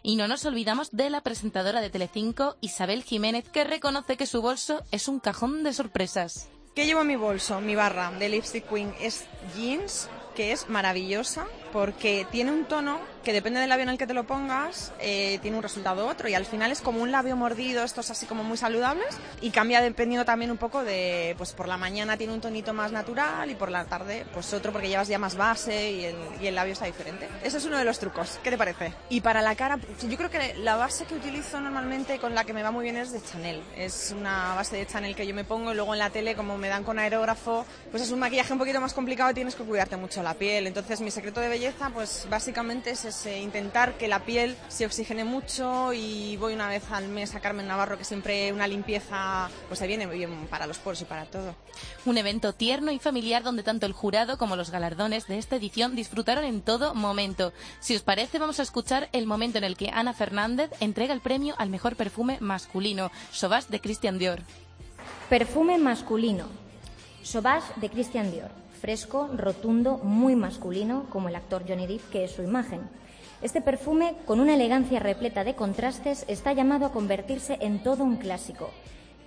Y 0.03 0.15
no 0.15 0.27
nos 0.27 0.45
olvidamos 0.45 0.91
de 0.91 1.09
la 1.09 1.21
presentadora 1.21 1.81
de 1.81 1.89
Telecinco, 1.89 2.57
Isabel 2.61 3.03
Jiménez, 3.03 3.49
que 3.49 3.63
reconoce 3.63 4.17
que 4.17 4.27
su 4.27 4.41
bolso 4.41 4.83
es 4.91 5.07
un 5.07 5.19
cajón 5.19 5.63
de 5.63 5.73
sorpresas. 5.73 6.49
¿Qué 6.77 6.85
llevo 6.85 7.01
en 7.01 7.07
mi 7.07 7.15
bolso? 7.15 7.59
Mi 7.59 7.73
barra 7.73 8.11
de 8.11 8.29
Lipstick 8.29 8.69
Queen 8.69 8.93
es 9.01 9.25
jeans, 9.55 10.07
que 10.35 10.51
es 10.51 10.69
maravillosa 10.69 11.47
porque 11.71 12.25
tiene 12.31 12.51
un 12.51 12.65
tono 12.65 12.99
que 13.27 13.33
depende 13.33 13.59
del 13.59 13.67
labio 13.67 13.83
en 13.83 13.89
el 13.89 13.97
que 13.97 14.07
te 14.07 14.13
lo 14.13 14.25
pongas, 14.25 14.93
eh, 15.01 15.37
tiene 15.41 15.57
un 15.57 15.63
resultado 15.63 16.07
otro 16.07 16.29
y 16.29 16.33
al 16.33 16.45
final 16.45 16.71
es 16.71 16.79
como 16.79 17.01
un 17.01 17.11
labio 17.11 17.35
mordido, 17.35 17.83
estos 17.83 18.09
así 18.09 18.25
como 18.25 18.41
muy 18.45 18.55
saludables 18.55 19.17
y 19.41 19.49
cambia 19.49 19.81
dependiendo 19.81 20.23
también 20.23 20.49
un 20.49 20.57
poco 20.57 20.85
de, 20.85 21.35
pues 21.37 21.51
por 21.51 21.67
la 21.67 21.75
mañana 21.75 22.15
tiene 22.15 22.31
un 22.31 22.39
tonito 22.39 22.73
más 22.73 22.93
natural 22.93 23.51
y 23.51 23.55
por 23.55 23.69
la 23.69 23.83
tarde 23.83 24.25
pues 24.33 24.53
otro 24.53 24.71
porque 24.71 24.87
llevas 24.87 25.09
ya 25.09 25.19
más 25.19 25.35
base 25.35 25.91
y 25.91 26.05
el, 26.05 26.15
y 26.41 26.47
el 26.47 26.55
labio 26.55 26.71
está 26.71 26.85
diferente. 26.85 27.27
Ese 27.43 27.57
es 27.57 27.65
uno 27.65 27.77
de 27.77 27.83
los 27.83 27.99
trucos, 27.99 28.39
¿qué 28.43 28.49
te 28.49 28.57
parece? 28.57 28.93
Y 29.09 29.19
para 29.19 29.41
la 29.41 29.55
cara, 29.55 29.77
yo 30.09 30.17
creo 30.17 30.29
que 30.29 30.53
la 30.59 30.77
base 30.77 31.03
que 31.03 31.15
utilizo 31.15 31.59
normalmente 31.59 32.19
con 32.19 32.33
la 32.33 32.45
que 32.45 32.53
me 32.53 32.63
va 32.63 32.71
muy 32.71 32.83
bien 32.83 32.95
es 32.95 33.11
de 33.11 33.21
Chanel, 33.21 33.61
es 33.75 34.15
una 34.17 34.55
base 34.55 34.77
de 34.77 34.87
Chanel 34.87 35.15
que 35.17 35.27
yo 35.27 35.35
me 35.35 35.43
pongo 35.43 35.73
y 35.73 35.75
luego 35.75 35.93
en 35.93 35.99
la 35.99 36.11
tele 36.11 36.33
como 36.33 36.57
me 36.57 36.69
dan 36.69 36.85
con 36.85 36.97
aerógrafo, 36.97 37.65
pues 37.91 38.03
es 38.03 38.11
un 38.11 38.19
maquillaje 38.19 38.53
un 38.53 38.59
poquito 38.59 38.79
más 38.79 38.93
complicado 38.93 39.31
y 39.31 39.33
tienes 39.33 39.55
que 39.55 39.65
cuidarte 39.65 39.97
mucho 39.97 40.23
la 40.23 40.33
piel, 40.33 40.65
entonces 40.65 41.01
mi 41.01 41.11
secreto 41.11 41.41
de 41.41 41.49
belleza 41.57 41.89
pues 41.89 42.27
básicamente 42.29 42.91
es 42.91 43.03
ese, 43.03 43.39
intentar 43.39 43.97
que 43.97 44.07
la 44.07 44.23
piel 44.23 44.55
se 44.67 44.85
oxigene 44.85 45.23
mucho 45.23 45.91
y 45.91 46.37
voy 46.37 46.53
una 46.53 46.67
vez 46.67 46.83
al 46.91 47.07
mes 47.07 47.33
a 47.33 47.39
Carmen 47.39 47.67
Navarro 47.67 47.97
que 47.97 48.03
siempre 48.03 48.53
una 48.53 48.67
limpieza 48.67 49.49
pues 49.67 49.79
se 49.79 49.87
viene 49.87 50.05
muy 50.05 50.19
bien 50.19 50.45
para 50.51 50.67
los 50.67 50.77
poros 50.77 51.01
y 51.01 51.05
para 51.05 51.25
todo. 51.25 51.55
Un 52.05 52.19
evento 52.19 52.53
tierno 52.53 52.91
y 52.91 52.99
familiar 52.99 53.41
donde 53.41 53.63
tanto 53.63 53.87
el 53.87 53.93
jurado 53.93 54.37
como 54.37 54.55
los 54.55 54.69
galardones 54.69 55.25
de 55.25 55.39
esta 55.39 55.55
edición 55.55 55.95
disfrutaron 55.95 56.43
en 56.43 56.61
todo 56.61 56.93
momento. 56.93 57.53
Si 57.79 57.95
os 57.95 58.03
parece, 58.03 58.37
vamos 58.37 58.59
a 58.59 58.63
escuchar 58.63 59.09
el 59.11 59.25
momento 59.25 59.57
en 59.57 59.63
el 59.63 59.77
que 59.77 59.89
Ana 59.89 60.13
Fernández 60.13 60.69
entrega 60.79 61.15
el 61.15 61.21
premio 61.21 61.55
al 61.57 61.71
mejor 61.71 61.95
perfume 61.95 62.37
masculino, 62.39 63.09
Sauvage 63.31 63.69
de 63.69 63.81
Christian 63.81 64.19
Dior. 64.19 64.41
Perfume 65.27 65.79
masculino. 65.79 66.45
Sauvage 67.23 67.73
de 67.77 67.89
Christian 67.89 68.29
Dior. 68.31 68.66
Fresco, 68.77 69.29
rotundo, 69.35 69.97
muy 69.97 70.35
masculino, 70.35 71.05
como 71.09 71.29
el 71.29 71.35
actor 71.35 71.63
Johnny 71.67 71.87
Depp, 71.87 72.09
que 72.09 72.23
es 72.23 72.31
su 72.31 72.43
imagen. 72.43 72.81
Este 73.41 73.61
perfume, 73.61 74.15
con 74.25 74.39
una 74.39 74.55
elegancia 74.55 74.99
repleta 74.99 75.43
de 75.43 75.55
contrastes, 75.55 76.25
está 76.27 76.53
llamado 76.53 76.85
a 76.85 76.91
convertirse 76.91 77.57
en 77.61 77.83
todo 77.83 78.03
un 78.03 78.17
clásico. 78.17 78.69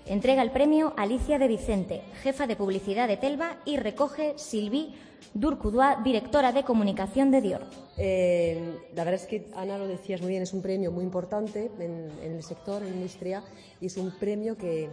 Entrega 0.06 0.42
el 0.42 0.50
premio 0.50 0.94
Alicia 0.96 1.38
de 1.38 1.46
Vicente, 1.46 2.02
jefa 2.22 2.48
de 2.48 2.56
publicidad 2.56 3.06
de 3.06 3.16
Telva, 3.16 3.58
y 3.64 3.76
recoge 3.76 4.34
Sylvie 4.36 4.94
Durcoudois, 5.34 6.02
directora 6.02 6.50
de 6.50 6.64
comunicación 6.64 7.30
de 7.30 7.40
Dior. 7.40 7.62
Eh, 7.96 8.78
la 8.94 9.04
verdad 9.04 9.20
es 9.20 9.28
que 9.28 9.46
Ana 9.54 9.78
lo 9.78 9.86
decías 9.86 10.20
muy 10.20 10.30
bien, 10.30 10.42
es 10.42 10.52
un 10.52 10.62
premio 10.62 10.90
muy 10.90 11.04
importante 11.04 11.70
en, 11.78 12.10
el 12.22 12.42
sector, 12.42 12.82
en 12.82 12.90
la 12.90 12.96
industria, 12.96 13.44
y 13.80 13.86
es 13.86 13.96
un 13.96 14.10
premio 14.18 14.56
que, 14.56 14.90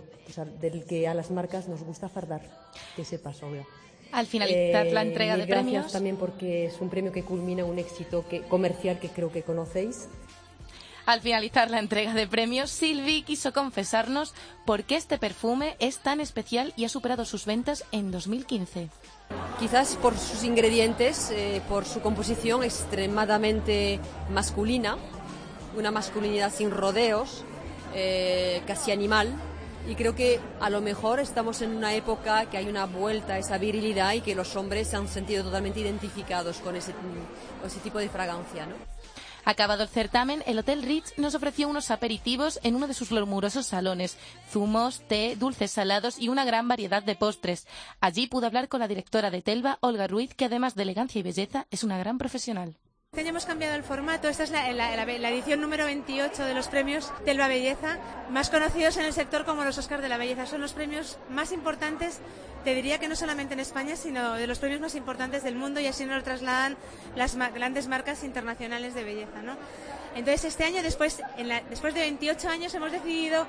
del 0.62 0.86
que 0.86 1.08
a 1.08 1.16
las 1.16 1.32
marcas 1.32 1.68
nos 1.68 1.82
gusta 1.82 2.10
fardar, 2.10 2.42
que 2.96 3.04
sepas, 3.04 3.42
obvio. 3.42 3.66
Al 4.12 4.26
finalizar 4.28 4.88
Eh, 4.88 4.92
la 4.92 5.02
entrega 5.02 5.36
mil 5.36 5.46
de 5.46 5.48
gracias 5.48 5.72
premios, 5.72 5.92
también 5.92 6.18
porque 6.18 6.66
es 6.66 6.80
un 6.80 6.90
premio 6.90 7.12
que 7.12 7.24
culmina 7.24 7.66
un 7.66 7.80
éxito 7.80 8.26
que, 8.28 8.42
comercial 8.42 9.00
que 9.00 9.10
creo 9.10 9.32
que 9.32 9.44
conocéis. 9.44 10.08
Al 11.08 11.22
finalizar 11.22 11.72
la 11.72 11.80
entrega 11.80 12.14
de 12.14 12.28
premios, 12.28 12.70
Sylvie 12.70 13.24
quiso 13.24 13.54
confesarnos 13.54 14.34
por 14.66 14.84
qué 14.84 14.98
este 14.98 15.18
perfume 15.18 15.78
es 15.80 16.00
tan 16.00 16.20
especial 16.20 16.74
y 16.76 16.84
ha 16.84 16.90
superado 16.90 17.24
sus 17.24 17.46
ventas 17.46 17.86
en 17.94 18.12
2015. 18.12 18.90
Quizás 19.58 19.96
por 20.02 20.18
sus 20.18 20.44
ingredientes, 20.44 21.32
eh, 21.32 21.62
por 21.70 21.86
su 21.86 22.02
composición 22.02 22.62
extremadamente 22.62 24.02
masculina, 24.34 24.98
una 25.78 25.92
masculinidad 25.92 26.54
sin 26.54 26.72
rodeos, 26.72 27.46
eh, 27.96 28.62
casi 28.68 28.92
animal. 28.92 29.34
Y 29.88 29.96
creo 29.96 30.16
que 30.16 30.40
a 30.60 30.70
lo 30.70 30.82
mejor 30.82 31.22
estamos 31.22 31.62
en 31.62 31.76
una 31.76 31.94
época 31.96 32.50
que 32.50 32.58
hay 32.58 32.68
una 32.68 32.86
vuelta 32.86 33.34
a 33.34 33.38
esa 33.38 33.58
virilidad 33.58 34.14
y 34.14 34.22
que 34.22 34.36
los 34.36 34.56
hombres 34.58 34.90
se 34.90 34.98
han 34.98 35.08
sentido 35.08 35.46
totalmente 35.46 35.80
identificados 35.80 36.58
con 36.58 36.76
ese, 36.76 36.94
ese 37.66 37.80
tipo 37.80 37.98
de 37.98 38.10
fragancia. 38.10 38.66
¿no? 38.66 38.76
Acabado 39.46 39.84
el 39.84 39.90
certamen, 39.90 40.44
el 40.46 40.60
Hotel 40.60 40.84
Ritz 40.84 41.18
nos 41.18 41.34
ofreció 41.34 41.70
unos 41.70 41.90
aperitivos 41.90 42.60
en 42.64 42.76
uno 42.76 42.86
de 42.86 42.94
sus 42.94 43.12
glamurosos 43.12 43.66
salones, 43.66 44.18
zumos, 44.52 45.00
té, 45.08 45.38
dulces 45.38 45.72
salados 45.72 46.20
y 46.20 46.28
una 46.28 46.44
gran 46.44 46.68
variedad 46.68 47.02
de 47.02 47.16
postres. 47.16 47.66
Allí 48.02 48.28
pude 48.28 48.48
hablar 48.48 48.68
con 48.68 48.82
la 48.82 48.90
directora 48.90 49.32
de 49.32 49.42
Telva, 49.42 49.78
Olga 49.80 50.08
Ruiz, 50.08 50.34
que 50.34 50.44
además 50.44 50.76
de 50.76 50.84
elegancia 50.84 51.20
y 51.20 51.24
belleza, 51.24 51.66
es 51.72 51.86
una 51.86 51.98
gran 51.98 52.18
profesional. 52.18 52.76
Este 53.18 53.24
año 53.26 53.32
hemos 53.32 53.48
cambiado 53.48 53.74
el 53.74 53.82
formato. 53.82 54.30
Esta 54.30 54.44
es 54.44 54.52
la, 54.52 55.32
edición 55.32 55.60
número 55.60 55.86
28 55.86 56.46
de 56.46 56.54
los 56.54 56.68
premios 56.68 57.12
Telva 57.26 57.48
Belleza, 57.48 57.98
más 58.30 58.52
conocidos 58.52 58.96
en 58.98 59.06
el 59.06 59.14
sector 59.14 59.44
como 59.44 59.64
los 59.64 59.76
Oscars 59.80 60.04
de 60.04 60.08
la 60.08 60.20
Belleza. 60.20 60.46
Son 60.46 60.62
los 60.62 60.74
premios 60.74 61.18
más 61.32 61.52
importantes, 61.52 62.20
te 62.64 62.76
diría 62.76 63.00
que 63.00 63.08
no 63.08 63.16
solamente 63.16 63.56
en 63.56 63.60
España, 63.60 63.96
sino 63.96 64.34
de 64.34 64.46
los 64.46 64.60
premios 64.60 64.82
más 64.82 64.94
importantes 64.94 65.42
del 65.42 65.56
mundo 65.56 65.80
y 65.80 65.88
así 65.88 66.06
nos 66.06 66.18
lo 66.18 66.24
trasladan 66.24 66.78
las 67.16 67.36
grandes 67.36 67.88
marcas 67.88 68.24
internacionales 68.24 68.94
de 68.94 69.04
belleza. 69.04 69.42
Entonces, 70.14 70.46
este 70.46 70.66
año, 70.66 70.84
después, 70.84 71.18
de 71.18 72.00
28 72.00 72.50
años, 72.50 72.76
hemos 72.76 72.92
decidido 72.92 73.48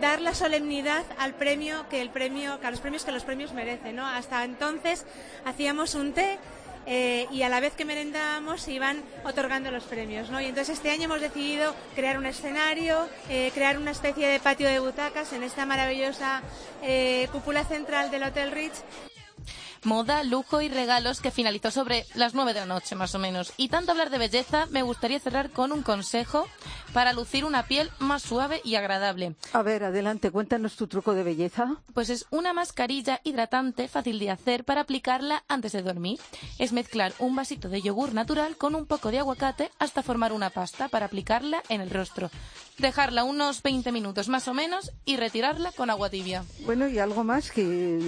dar 0.00 0.22
la 0.22 0.34
solemnidad 0.34 1.04
al 1.18 1.34
premio 1.34 1.86
que 1.90 2.00
el 2.00 2.08
premio, 2.08 2.60
que 2.60 2.66
a 2.66 2.70
los 2.70 2.80
premios 2.80 3.04
que 3.04 3.12
los 3.12 3.24
premios 3.24 3.52
merecen. 3.52 3.98
Hasta 3.98 4.42
entonces 4.44 5.04
hacíamos 5.44 5.94
un 5.96 6.14
té 6.14 6.38
eh, 6.86 7.26
y 7.30 7.42
a 7.42 7.48
la 7.48 7.60
vez 7.60 7.74
que 7.74 7.84
merendábamos 7.84 8.62
se 8.62 8.72
iban 8.72 9.02
otorgando 9.24 9.70
los 9.70 9.84
premios. 9.84 10.30
¿no? 10.30 10.40
Y 10.40 10.46
entonces 10.46 10.76
este 10.76 10.90
año 10.90 11.04
hemos 11.04 11.20
decidido 11.20 11.74
crear 11.94 12.18
un 12.18 12.26
escenario, 12.26 13.08
eh, 13.28 13.50
crear 13.54 13.78
una 13.78 13.92
especie 13.92 14.28
de 14.28 14.40
patio 14.40 14.68
de 14.68 14.78
butacas 14.78 15.32
en 15.32 15.42
esta 15.42 15.66
maravillosa 15.66 16.42
eh, 16.82 17.28
cúpula 17.32 17.64
central 17.64 18.10
del 18.10 18.24
Hotel 18.24 18.50
Ritz 18.50 18.82
Moda, 19.84 20.22
lujo 20.22 20.60
y 20.60 20.68
regalos 20.68 21.20
que 21.20 21.32
finalizó 21.32 21.72
sobre 21.72 22.06
las 22.14 22.34
nueve 22.34 22.54
de 22.54 22.60
la 22.60 22.66
noche 22.66 22.94
más 22.94 23.16
o 23.16 23.18
menos. 23.18 23.52
Y 23.56 23.68
tanto 23.68 23.90
hablar 23.90 24.10
de 24.10 24.18
belleza, 24.18 24.66
me 24.70 24.82
gustaría 24.82 25.18
cerrar 25.18 25.50
con 25.50 25.72
un 25.72 25.82
consejo 25.82 26.46
para 26.92 27.12
lucir 27.12 27.44
una 27.44 27.64
piel 27.64 27.90
más 27.98 28.22
suave 28.22 28.60
y 28.64 28.76
agradable. 28.76 29.34
A 29.52 29.62
ver, 29.62 29.82
adelante, 29.82 30.30
cuéntanos 30.30 30.76
tu 30.76 30.86
truco 30.86 31.14
de 31.14 31.24
belleza. 31.24 31.76
Pues 31.94 32.10
es 32.10 32.26
una 32.30 32.52
mascarilla 32.52 33.20
hidratante 33.24 33.88
fácil 33.88 34.20
de 34.20 34.30
hacer 34.30 34.64
para 34.64 34.82
aplicarla 34.82 35.42
antes 35.48 35.72
de 35.72 35.82
dormir. 35.82 36.20
Es 36.58 36.72
mezclar 36.72 37.12
un 37.18 37.34
vasito 37.34 37.68
de 37.68 37.82
yogur 37.82 38.14
natural 38.14 38.56
con 38.56 38.76
un 38.76 38.86
poco 38.86 39.10
de 39.10 39.18
aguacate 39.18 39.70
hasta 39.80 40.02
formar 40.02 40.32
una 40.32 40.50
pasta 40.50 40.88
para 40.88 41.06
aplicarla 41.06 41.62
en 41.68 41.80
el 41.80 41.90
rostro. 41.90 42.30
Dejarla 42.78 43.24
unos 43.24 43.62
20 43.62 43.90
minutos 43.90 44.28
más 44.28 44.46
o 44.48 44.54
menos 44.54 44.92
y 45.04 45.16
retirarla 45.16 45.72
con 45.72 45.90
agua 45.90 46.08
tibia. 46.08 46.44
Bueno, 46.64 46.88
y 46.88 46.98
algo 46.98 47.24
más 47.24 47.50
que 47.50 47.98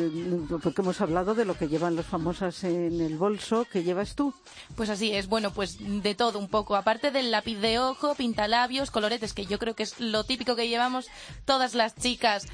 porque 0.62 0.83
hemos 0.83 1.00
hablado 1.00 1.35
de 1.35 1.45
lo 1.45 1.57
que 1.57 1.63
llevan 1.68 1.97
los 1.97 2.06
famosas 2.06 2.64
en 2.64 3.00
el 3.00 3.16
bolso, 3.16 3.66
que 3.71 3.83
llevas 3.83 4.14
tú. 4.14 4.35
Pues 4.76 4.90
así 4.90 5.12
es, 5.12 5.28
bueno, 5.28 5.52
pues 5.52 5.78
de 5.80 6.14
todo 6.14 6.38
un 6.38 6.49
poco. 6.49 6.76
Aparte 6.76 7.11
del 7.11 7.30
lápiz 7.30 7.56
de 7.56 7.78
ojo, 7.78 8.14
pintalabios, 8.14 8.90
coloretes, 8.90 9.33
que 9.33 9.47
yo 9.47 9.59
creo 9.59 9.75
que 9.75 9.83
es 9.85 10.00
lo 10.00 10.25
típico 10.25 10.56
que 10.56 10.68
llevamos 10.68 11.09
todas 11.44 11.75
las 11.75 11.94
chicas 11.94 12.47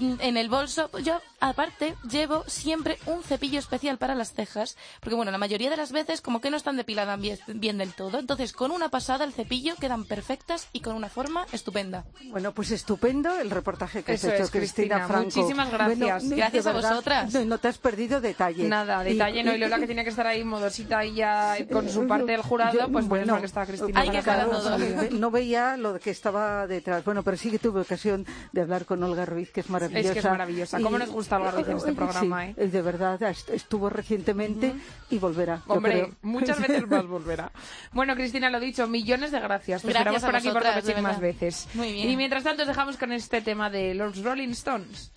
en 0.00 0.36
el 0.36 0.48
bolso, 0.48 0.88
pues 0.88 1.04
yo 1.04 1.20
aparte 1.40 1.94
llevo 2.10 2.44
siempre 2.46 2.98
un 3.06 3.22
cepillo 3.22 3.58
especial 3.58 3.98
para 3.98 4.14
las 4.14 4.32
cejas, 4.32 4.76
porque 5.00 5.14
bueno, 5.16 5.30
la 5.30 5.38
mayoría 5.38 5.70
de 5.70 5.76
las 5.76 5.92
veces 5.92 6.20
como 6.20 6.40
que 6.40 6.50
no 6.50 6.56
están 6.56 6.76
depiladas 6.76 7.20
bien, 7.20 7.38
bien 7.48 7.78
del 7.78 7.92
todo, 7.94 8.18
entonces 8.18 8.52
con 8.52 8.70
una 8.70 8.88
pasada 8.88 9.24
el 9.24 9.32
cepillo 9.32 9.74
quedan 9.76 10.04
perfectas 10.04 10.68
y 10.72 10.80
con 10.80 10.94
una 10.94 11.08
forma 11.08 11.46
estupenda. 11.52 12.04
Bueno, 12.30 12.52
pues 12.52 12.70
estupendo 12.70 13.38
el 13.40 13.50
reportaje 13.50 14.02
que 14.02 14.12
Eso 14.14 14.28
has 14.28 14.34
hecho, 14.34 14.42
es, 14.44 14.50
Cristina, 14.50 14.96
Cristina. 14.96 15.06
Franco. 15.08 15.24
Muchísimas 15.36 15.70
gracias. 15.70 16.22
Bueno, 16.22 16.36
Gracias 16.36 16.66
a 16.66 16.72
verdad, 16.72 16.90
vosotras. 16.90 17.32
No, 17.34 17.44
no 17.44 17.58
te 17.58 17.68
has 17.68 17.78
perdido 17.78 18.20
detalle. 18.20 18.68
Nada, 18.68 19.08
Y- 19.08 19.12
detalle 19.14 19.42
no. 19.42 19.54
Y 19.54 19.58
Lola 19.58 19.78
que 19.78 19.86
tiene 19.86 20.04
que 20.04 20.10
estar 20.10 20.26
ahí 20.26 20.44
modosita 20.44 21.04
y 21.04 21.14
ya 21.14 21.56
con 21.70 21.88
su 21.88 22.06
parte 22.06 22.32
del 22.32 22.42
jurado, 22.42 22.78
Yo- 22.78 22.88
pues 22.90 23.06
bueno, 23.06 23.38
que 23.40 23.46
está 23.46 23.66
Cristina. 23.66 24.00
hay 24.00 24.10
que 24.10 24.22
todo. 24.22 24.78
Ve- 24.78 25.10
No 25.12 25.30
veía 25.30 25.76
lo 25.76 25.98
que 25.98 26.10
estaba 26.10 26.66
detrás. 26.66 27.04
Bueno, 27.04 27.22
pero 27.22 27.36
sí 27.36 27.50
que 27.50 27.58
tuve 27.58 27.80
ocasión 27.80 28.26
de 28.52 28.60
hablar 28.60 28.84
con 28.84 29.02
Olga 29.02 29.24
Ruiz, 29.26 29.50
que 29.50 29.60
es 29.60 29.70
maravillosa. 29.70 30.08
Es 30.08 30.12
que 30.12 30.18
es 30.18 30.24
maravillosa. 30.24 30.80
¿Cómo 30.80 30.98
nos 30.98 31.10
gusta 31.10 31.29
Olga 31.36 31.50
Ruiz 31.52 31.68
en 31.68 31.76
este 31.76 31.90
Sí, 31.90 31.94
programa, 31.96 32.46
eh? 32.48 32.54
De 32.54 32.82
verdad, 32.82 33.22
est- 33.22 33.50
estuvo 33.50 33.88
recientemente 33.90 34.74
y 35.10 35.18
volverá. 35.18 35.62
yo 35.66 35.74
Hombre, 35.74 35.92
creo. 35.92 36.14
muchas 36.22 36.60
veces 36.60 36.86
más 36.88 37.06
volverá. 37.08 37.50
Bueno, 37.92 38.14
Cristina, 38.14 38.50
lo 38.50 38.60
dicho, 38.60 38.86
millones 38.86 39.30
de 39.32 39.40
gracias. 39.40 39.82
Te 39.82 39.88
Gracias 39.88 40.14
esperamos 40.16 40.22
por 40.22 40.36
aquí 40.36 40.50
por 40.50 40.62
repetir 40.74 41.02
más 41.02 41.20
veces. 41.20 41.68
Muy 41.74 41.92
bien. 41.92 42.10
Y 42.10 42.16
mientras 42.16 42.42
tanto, 42.44 42.62
os 42.62 42.68
dejamos 42.68 42.96
con 42.96 43.12
este 43.12 43.40
tema 43.42 43.70
de 43.70 43.94
los 43.94 44.22
Rolling 44.22 44.50
Stones. 44.50 45.12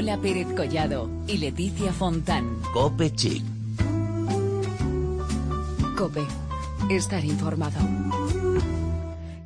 Lola 0.00 0.16
Pérez 0.16 0.46
Collado 0.56 1.10
y 1.26 1.36
Leticia 1.36 1.92
Fontán. 1.92 2.56
Cope 2.72 3.14
Chic. 3.14 3.44
Cope. 5.94 6.22
Estar 6.88 7.22
informado. 7.22 7.78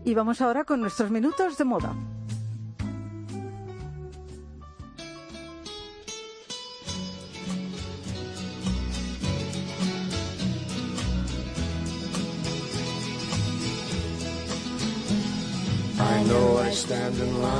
Y 0.05 0.15
vamos 0.15 0.41
ahora 0.41 0.63
con 0.63 0.81
nuestros 0.81 1.11
minutos 1.11 1.59
de 1.59 1.65
moda. 1.65 1.93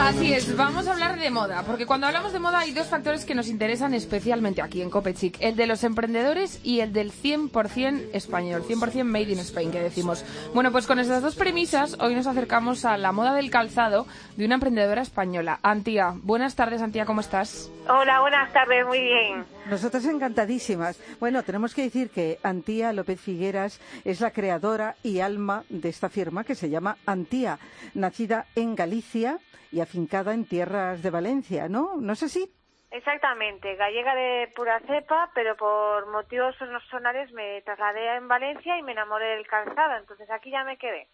Así 0.01 0.33
es, 0.33 0.55
vamos 0.57 0.87
a 0.87 0.93
hablar 0.93 1.19
de 1.19 1.31
moda, 1.31 1.63
porque 1.63 1.87
cuando 1.87 2.07
hablamos 2.07 2.33
de 2.33 2.39
moda 2.39 2.59
hay 2.59 2.73
dos 2.73 2.89
factores 2.89 3.25
que 3.25 3.35
nos 3.35 3.49
interesan 3.49 3.95
especialmente 3.95 4.61
aquí 4.61 4.83
en 4.83 4.91
Copechic, 4.91 5.39
el 5.41 5.57
de 5.57 5.67
los 5.67 5.83
emprendedores 5.83 6.61
y 6.63 6.81
el 6.81 6.93
del 6.93 7.11
100% 7.11 8.09
español, 8.13 8.65
100% 8.69 9.05
made 9.05 9.33
in 9.33 9.39
Spain, 9.39 9.71
que 9.71 9.81
decimos. 9.81 10.25
Bueno, 10.53 10.73
pues 10.73 10.87
con 10.87 10.99
estas 10.99 11.23
dos 11.23 11.37
premisas, 11.37 11.97
hoy 12.01 12.15
nos 12.15 12.27
acercamos 12.27 12.85
a 12.85 12.99
la 12.99 13.13
moda 13.13 13.35
del 13.35 13.51
calzado 13.51 14.07
de 14.37 14.45
una 14.45 14.57
emprendedora 14.57 15.03
española, 15.03 15.59
Antía. 15.63 16.15
Buenas 16.23 16.55
tardes, 16.55 16.83
Antía, 16.83 17.07
¿cómo 17.07 17.21
estás? 17.21 17.71
Hola, 17.87 18.21
buenas 18.21 18.51
tardes, 18.53 18.87
muy 18.87 19.01
bien. 19.01 19.45
Nosotras 19.67 20.07
encantadísimas. 20.07 20.99
Bueno, 21.21 21.43
tenemos 21.43 21.75
que 21.75 21.83
decir 21.83 22.11
que 22.11 22.39
Antía 22.43 22.95
López 22.95 23.21
Figueras 23.21 23.79
es 24.07 24.23
la 24.23 24.31
creadora 24.31 24.95
y 25.03 25.21
alma 25.21 25.65
de 25.69 25.91
esta 25.91 26.09
firma 26.09 26.45
que 26.45 26.55
se 26.55 26.71
llama 26.71 26.97
Antía, 27.05 27.59
nacida 27.93 28.47
en 28.57 28.75
Galicia 28.75 29.39
y 29.71 29.81
afincada 29.81 30.33
en 30.33 30.47
tierras 30.47 31.03
de 31.03 31.11
Valencia, 31.11 31.69
¿no? 31.69 31.97
¿No 31.97 32.15
es 32.15 32.23
así? 32.23 32.51
Exactamente, 32.91 33.75
gallega 33.75 34.15
de 34.15 34.51
pura 34.57 34.81
cepa, 34.87 35.31
pero 35.35 35.55
por 35.57 36.11
motivos 36.11 36.57
personales 36.57 37.33
me 37.33 37.61
trasladé 37.63 38.17
en 38.17 38.29
Valencia 38.29 38.79
y 38.79 38.83
me 38.83 38.93
enamoré 38.93 39.27
del 39.37 39.47
calzado, 39.47 39.97
entonces 39.99 40.31
aquí 40.31 40.51
ya 40.51 40.65
me 40.65 40.79
quedé. 40.79 41.09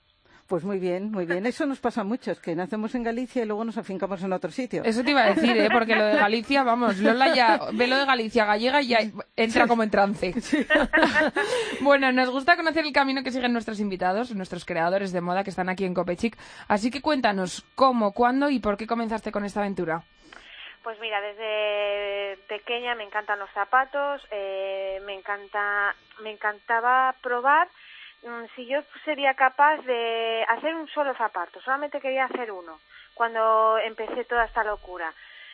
Pues 0.50 0.64
muy 0.64 0.80
bien, 0.80 1.12
muy 1.12 1.26
bien. 1.26 1.46
Eso 1.46 1.64
nos 1.64 1.78
pasa 1.78 2.00
a 2.00 2.04
muchos, 2.04 2.40
que 2.40 2.56
nacemos 2.56 2.92
en 2.96 3.04
Galicia 3.04 3.44
y 3.44 3.46
luego 3.46 3.64
nos 3.64 3.78
afincamos 3.78 4.20
en 4.24 4.32
otro 4.32 4.50
sitio. 4.50 4.82
Eso 4.82 5.04
te 5.04 5.12
iba 5.12 5.22
a 5.22 5.32
decir, 5.32 5.56
¿eh? 5.56 5.68
porque 5.72 5.94
lo 5.94 6.04
de 6.04 6.16
Galicia, 6.16 6.64
vamos, 6.64 6.98
Lola 6.98 7.32
ya 7.32 7.60
ve 7.72 7.86
lo 7.86 7.96
de 7.96 8.04
Galicia 8.04 8.44
gallega 8.46 8.82
y 8.82 8.88
ya 8.88 8.98
entra 9.36 9.68
como 9.68 9.84
en 9.84 9.90
trance. 9.90 10.34
bueno, 11.82 12.10
nos 12.10 12.30
gusta 12.30 12.56
conocer 12.56 12.84
el 12.84 12.92
camino 12.92 13.22
que 13.22 13.30
siguen 13.30 13.52
nuestros 13.52 13.78
invitados, 13.78 14.34
nuestros 14.34 14.64
creadores 14.64 15.12
de 15.12 15.20
moda 15.20 15.44
que 15.44 15.50
están 15.50 15.68
aquí 15.68 15.84
en 15.84 15.94
Copechic. 15.94 16.36
Así 16.66 16.90
que 16.90 17.00
cuéntanos 17.00 17.64
cómo, 17.76 18.10
cuándo 18.10 18.50
y 18.50 18.58
por 18.58 18.76
qué 18.76 18.88
comenzaste 18.88 19.30
con 19.30 19.44
esta 19.44 19.60
aventura. 19.60 20.02
Pues 20.82 20.98
mira, 21.00 21.20
desde 21.20 22.42
pequeña 22.48 22.96
me 22.96 23.04
encantan 23.04 23.38
los 23.38 23.50
zapatos, 23.50 24.20
eh, 24.32 25.00
me 25.06 25.14
encanta, 25.14 25.94
me 26.24 26.32
encantaba 26.32 27.14
probar 27.22 27.68
si 28.54 28.66
yo 28.66 28.82
sería 29.04 29.34
capaz 29.34 29.78
de 29.78 30.44
hacer 30.48 30.74
un 30.74 30.88
solo 30.88 31.14
zapato, 31.14 31.60
solamente 31.62 32.00
quería 32.00 32.26
hacer 32.26 32.52
uno, 32.52 32.80
cuando 33.14 33.78
empecé 33.78 34.24
toda 34.24 34.44
esta 34.44 34.64
locura. 34.64 35.12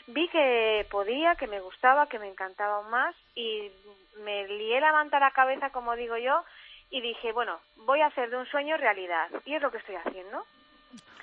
Vi 0.09 0.29
que 0.29 0.87
podía, 0.91 1.35
que 1.35 1.47
me 1.47 1.61
gustaba, 1.61 2.09
que 2.09 2.19
me 2.19 2.29
encantaba 2.29 2.77
aún 2.77 2.91
más 2.91 3.15
y 3.35 3.71
me 4.19 4.47
lié 4.47 4.81
la 4.81 4.93
manta 4.93 5.17
a 5.17 5.21
la 5.21 5.33
cabeza, 5.33 5.71
como 5.71 5.97
digo 5.97 6.17
yo, 6.17 6.45
y 6.91 7.01
dije, 7.01 7.33
bueno, 7.33 7.59
voy 7.79 8.01
a 8.01 8.07
hacer 8.07 8.31
de 8.31 8.37
un 8.37 8.47
sueño 8.47 8.77
realidad. 8.77 9.29
Y 9.45 9.55
es 9.55 9.63
lo 9.63 9.71
que 9.71 9.79
estoy 9.79 9.97
haciendo. 9.97 10.45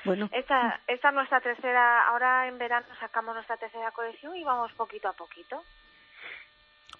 Bueno. 0.04 0.28
Esta, 0.34 0.82
esta 0.88 1.10
es 1.10 1.14
nuestra 1.14 1.40
tercera, 1.40 2.10
ahora 2.10 2.48
en 2.48 2.58
verano 2.58 2.86
sacamos 3.00 3.36
nuestra 3.36 3.56
tercera 3.56 3.92
colección 3.92 4.36
y 4.36 4.44
vamos 4.44 4.72
poquito 4.74 5.08
a 5.08 5.14
poquito. 5.14 5.64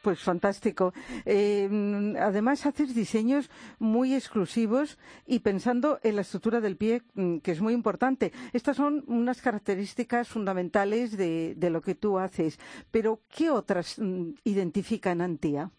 Pues 0.04 0.22
fantástico. 0.22 0.92
Eh, 1.26 1.70
además, 2.20 2.66
haces 2.66 2.94
diseños 2.94 3.50
muy 3.80 4.14
exclusivos 4.14 5.00
y 5.26 5.40
pensando 5.40 5.98
en 6.04 6.18
la 6.18 6.24
estructura 6.24 6.60
del 6.60 6.76
pie, 6.76 7.04
mm, 7.14 7.38
que 7.38 7.52
es 7.52 7.62
muy 7.62 7.74
importante. 7.74 8.34
Estas 8.52 8.76
son 8.76 9.06
unas 9.08 9.42
características 9.42 10.28
fundamentales 10.28 11.16
de, 11.16 11.56
lo 11.72 11.80
que 11.80 11.96
tú 11.96 12.20
haces. 12.20 12.60
Pero, 12.92 13.20
¿qué 13.34 13.50
otras 13.50 13.98
mm, 13.98 14.32
identifican 14.44 15.22
Antía? 15.22 15.70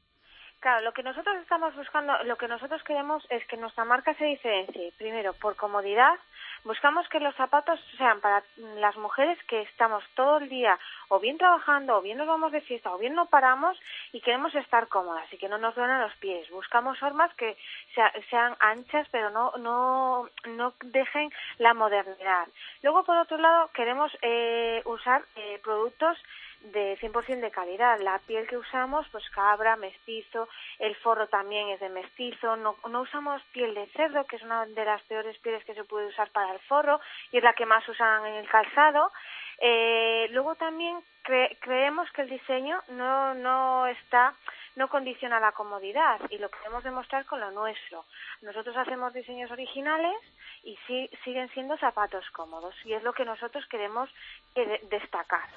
Claro, 0.61 0.83
lo 0.87 0.95
que 0.95 1.03
nosotros 1.03 1.37
estamos 1.43 1.77
buscando, 1.77 2.15
lo 2.25 2.37
que 2.39 2.49
nosotros 2.49 2.83
queremos 2.85 3.23
es 3.29 3.47
que 3.49 3.59
nuestra 3.59 3.85
marca 3.85 4.15
se 4.15 4.25
diferencie, 4.25 4.95
primero, 4.97 5.35
por 5.35 5.55
comodidad, 5.57 6.15
Buscamos 6.65 7.07
que 7.11 7.21
los 7.21 7.35
zapatos 7.35 7.79
sean 7.99 8.21
para 8.21 8.43
las 8.57 8.97
mujeres 8.97 9.39
que 9.45 9.61
estamos 9.63 10.03
todo 10.15 10.39
el 10.39 10.49
día 10.49 10.79
o 11.09 11.21
bien 11.21 11.37
trabajando 11.37 11.99
o 11.99 12.01
bien 12.01 12.17
nos 12.17 12.27
vamos 12.27 12.53
de 12.53 12.63
fiesta 12.63 12.91
o 12.91 12.97
bien 12.97 13.15
no 13.15 13.27
paramos 13.27 13.79
y 14.13 14.21
queremos 14.23 14.55
estar 14.55 14.89
cómodas 14.89 15.31
y 15.31 15.37
que 15.37 15.49
no 15.51 15.59
nos 15.59 15.75
duelen 15.75 16.01
los 16.01 16.15
pies. 16.17 16.49
Buscamos 16.51 16.99
formas 16.99 17.33
que 17.35 17.57
sean 18.31 18.57
anchas 18.61 19.07
pero 19.11 19.29
no, 19.29 19.53
no, 19.59 20.31
no 20.49 20.73
dejen 20.85 21.31
la 21.59 21.75
modernidad. 21.75 22.49
Luego, 22.83 23.05
por 23.05 23.19
otro 23.19 23.37
lado, 23.37 23.69
queremos 23.75 24.11
eh, 24.23 24.81
usar 24.87 25.23
eh, 25.37 25.61
productos 25.63 26.17
de 26.65 26.99
100% 26.99 27.41
de 27.41 27.51
calidad. 27.51 28.01
La 28.01 28.19
piel 28.21 28.47
que 28.47 28.57
usamos, 28.57 29.07
pues 29.11 29.29
cabra, 29.31 29.77
mestizo, 29.77 30.49
el 30.79 30.95
forro 30.97 31.29
también 31.29 31.69
es 31.69 31.81
de 31.81 31.89
mestizo. 31.89 32.57
No, 32.57 32.77
no 32.89 33.03
usamos 33.03 33.43
piel 33.53 33.75
de 33.75 33.87
cerdo, 33.89 34.25
que 34.25 34.37
es 34.37 34.43
una 34.43 34.67
de 34.67 34.85
las 34.85 35.03
peores 35.03 35.39
pieles 35.39 35.65
que 35.65 35.75
se 35.75 35.85
puede 35.85 36.07
usar 36.07 36.31
para 36.31 36.53
el 36.53 36.61
forro 36.61 37.01
y 37.33 37.39
es 37.39 37.45
la 37.45 37.55
que 37.55 37.67
más 37.67 37.87
usan 37.89 38.27
en 38.27 38.35
el 38.35 38.49
calzado. 38.49 39.13
Eh, 39.59 40.29
luego 40.31 40.55
también 40.57 40.99
creemos 41.61 42.11
que 42.13 42.23
el 42.23 42.29
diseño 42.29 42.81
no, 42.89 43.35
no 43.35 43.87
está 43.87 44.35
no 44.77 44.89
condiciona 44.89 45.41
la 45.41 45.53
comodidad 45.53 46.21
y 46.31 46.39
lo 46.39 46.49
queremos 46.49 46.83
demostrar 46.85 47.25
con 47.27 47.41
lo 47.41 47.51
nuestro. 47.51 48.05
Nosotros 48.43 48.77
hacemos 48.77 49.13
diseños 49.13 49.51
originales 49.51 50.17
y 50.65 50.77
sí, 50.87 51.11
siguen 51.25 51.49
siendo 51.51 51.77
zapatos 51.79 52.25
cómodos 52.33 52.75
y 52.85 52.93
es 52.93 53.03
lo 53.03 53.13
que 53.13 53.25
nosotros 53.25 53.65
queremos 53.71 54.09
destacar. 54.91 55.49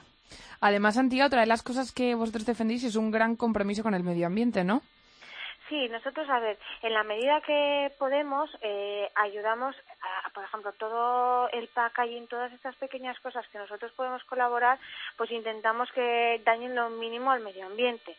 Además, 0.59 0.97
Antía, 0.97 1.25
otra 1.25 1.41
de 1.41 1.47
las 1.47 1.63
cosas 1.63 1.91
que 1.91 2.15
vosotros 2.15 2.45
defendéis 2.45 2.83
es 2.83 2.95
un 2.95 3.11
gran 3.11 3.35
compromiso 3.35 3.83
con 3.83 3.93
el 3.93 4.03
medio 4.03 4.27
ambiente, 4.27 4.63
¿no? 4.63 4.81
Sí, 5.69 5.89
nosotros, 5.89 6.29
a 6.29 6.39
ver, 6.39 6.57
en 6.81 6.93
la 6.93 7.03
medida 7.03 7.41
que 7.41 7.91
podemos, 7.99 8.49
eh, 8.61 9.11
ayudamos, 9.15 9.75
a, 10.01 10.29
por 10.29 10.45
ejemplo, 10.45 10.71
todo 10.73 11.49
el 11.49 11.67
packaging, 11.67 12.27
todas 12.27 12.53
estas 12.53 12.75
pequeñas 12.75 13.19
cosas 13.19 13.45
que 13.49 13.57
nosotros 13.57 13.91
podemos 13.91 14.23
colaborar, 14.25 14.79
pues 15.17 15.29
intentamos 15.31 15.91
que 15.91 16.41
dañen 16.45 16.73
lo 16.73 16.89
mínimo 16.89 17.31
al 17.31 17.41
medio 17.41 17.65
ambiente. 17.65 18.15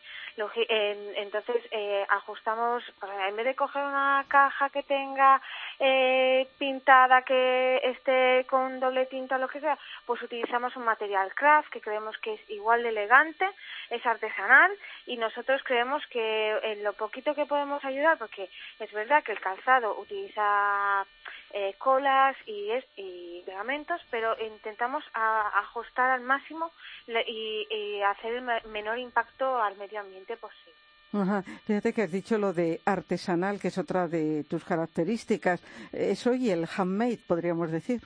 entonces, 1.16 1.56
eh, 1.70 2.06
ajustamos, 2.10 2.84
en 3.28 3.36
vez 3.36 3.46
de 3.46 3.56
coger 3.56 3.82
una 3.82 4.24
caja 4.28 4.68
que 4.70 4.82
tenga 4.82 5.40
eh, 5.80 6.46
pintada, 6.58 7.22
que 7.22 7.80
esté 7.82 8.46
con 8.48 8.78
doble 8.78 9.06
tinta 9.06 9.38
lo 9.38 9.48
que 9.48 9.60
sea, 9.60 9.78
pues 10.06 10.22
utilizamos 10.22 10.76
un 10.76 10.84
material 10.84 11.34
craft 11.34 11.70
que 11.70 11.80
creemos 11.80 12.16
que 12.18 12.34
es 12.34 12.50
igual 12.50 12.82
de 12.82 12.90
elegante, 12.90 13.48
es 13.90 14.04
artesanal 14.04 14.70
y 15.06 15.16
nosotros 15.16 15.62
creemos 15.64 16.06
que 16.08 16.58
en 16.62 16.84
lo 16.84 16.92
poquito 16.92 17.34
que 17.38 17.46
podemos 17.46 17.84
ayudar, 17.84 18.18
porque 18.18 18.50
es 18.80 18.92
verdad 18.92 19.22
que 19.22 19.32
el 19.32 19.40
calzado 19.40 19.98
utiliza 19.98 21.06
eh, 21.52 21.74
colas 21.78 22.36
y, 22.46 22.68
y 22.96 23.42
pegamentos, 23.46 24.00
pero 24.10 24.36
intentamos 24.44 25.04
ajustar 25.14 26.10
al 26.10 26.22
máximo 26.22 26.72
y, 27.06 28.02
hacer 28.02 28.34
el 28.34 28.70
menor 28.70 28.98
impacto 28.98 29.60
al 29.60 29.76
medio 29.76 30.00
ambiente 30.00 30.36
posible. 30.36 30.72
Ajá. 31.12 31.42
Fíjate 31.66 31.92
que 31.92 32.02
has 32.02 32.12
dicho 32.12 32.38
lo 32.38 32.52
de 32.52 32.80
artesanal, 32.84 33.60
que 33.60 33.68
es 33.68 33.78
otra 33.78 34.08
de 34.08 34.44
tus 34.44 34.64
características. 34.64 35.62
Eso 35.92 36.34
y 36.34 36.50
el 36.50 36.66
handmade, 36.66 37.18
podríamos 37.26 37.70
decir. 37.70 38.00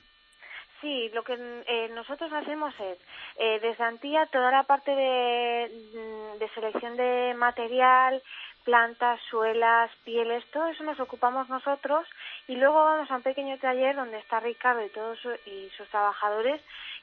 Sí, 0.83 1.09
lo 1.15 1.23
que 1.23 1.35
eh, 1.35 1.91
nosotros 1.95 2.33
hacemos 2.33 2.75
es, 2.81 2.99
eh, 3.39 3.61
desde 3.63 3.85
Antía, 3.85 4.27
toda 4.27 4.51
la 4.51 4.65
parte 4.65 4.91
de, 4.91 5.71
mm, 5.95 6.39
de 6.41 6.49
selección 6.49 6.97
de 6.97 7.35
material, 7.37 8.21
plantas, 8.65 9.21
suelas, 9.31 9.91
pieles, 10.05 10.45
todo 10.51 10.67
eso 10.69 10.85
nos 10.85 10.99
ocupamos 11.01 11.49
nosotros 11.49 12.07
y 12.49 12.57
luego 12.57 12.85
vamos 12.85 13.11
a 13.11 13.17
un 13.17 13.23
pequeño 13.23 13.59
taller 13.59 13.97
donde 13.97 14.19
está 14.19 14.41
Ricardo 14.41 14.85
y 14.85 14.91
todos 14.91 15.19
y 15.47 15.71
sus 15.77 15.89
trabajadores 15.89 16.61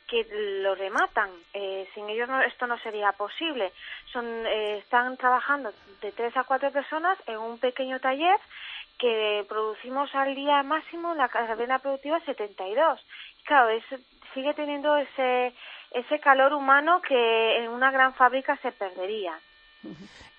que 0.10 0.26
lo 0.62 0.76
rematan. 0.76 1.30
Eh, 1.54 1.88
sin 1.94 2.10
ellos 2.10 2.30
esto 2.48 2.68
no 2.68 2.78
sería 2.80 3.12
posible. 3.12 3.72
Son, 4.12 4.26
eh, 4.26 4.80
están 4.80 5.16
trabajando 5.18 5.72
de 6.02 6.12
tres 6.12 6.36
a 6.36 6.44
cuatro 6.44 6.72
personas 6.72 7.18
en 7.28 7.38
un 7.38 7.60
pequeño 7.60 8.00
taller 8.00 8.40
que 8.98 9.46
producimos 9.48 10.14
al 10.14 10.36
día 10.36 10.62
máximo 10.64 11.14
la 11.14 11.30
cadena 11.30 11.80
productiva 11.80 12.20
72. 12.22 13.00
Y 13.40 13.44
claro, 13.44 13.70
es, 13.70 13.84
sigue 14.34 14.54
teniendo 14.54 14.98
ese, 14.98 15.54
ese 15.92 16.20
calor 16.20 16.54
humano 16.54 17.02
que 17.02 17.58
en 17.58 17.70
una 17.70 17.92
gran 17.92 18.14
fábrica 18.16 18.58
se 18.58 18.72
perdería. 18.72 19.40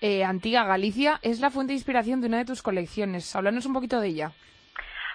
Eh, 0.01 0.25
Antigua 0.25 0.65
Galicia 0.65 1.19
es 1.23 1.41
la 1.41 1.51
fuente 1.51 1.73
de 1.73 1.79
inspiración 1.79 2.21
de 2.21 2.29
una 2.29 2.39
de 2.39 2.45
tus 2.45 2.63
colecciones. 2.63 3.35
Háblanos 3.35 3.67
un 3.67 3.75
poquito 3.75 4.01
de 4.01 4.09
ella. 4.09 4.33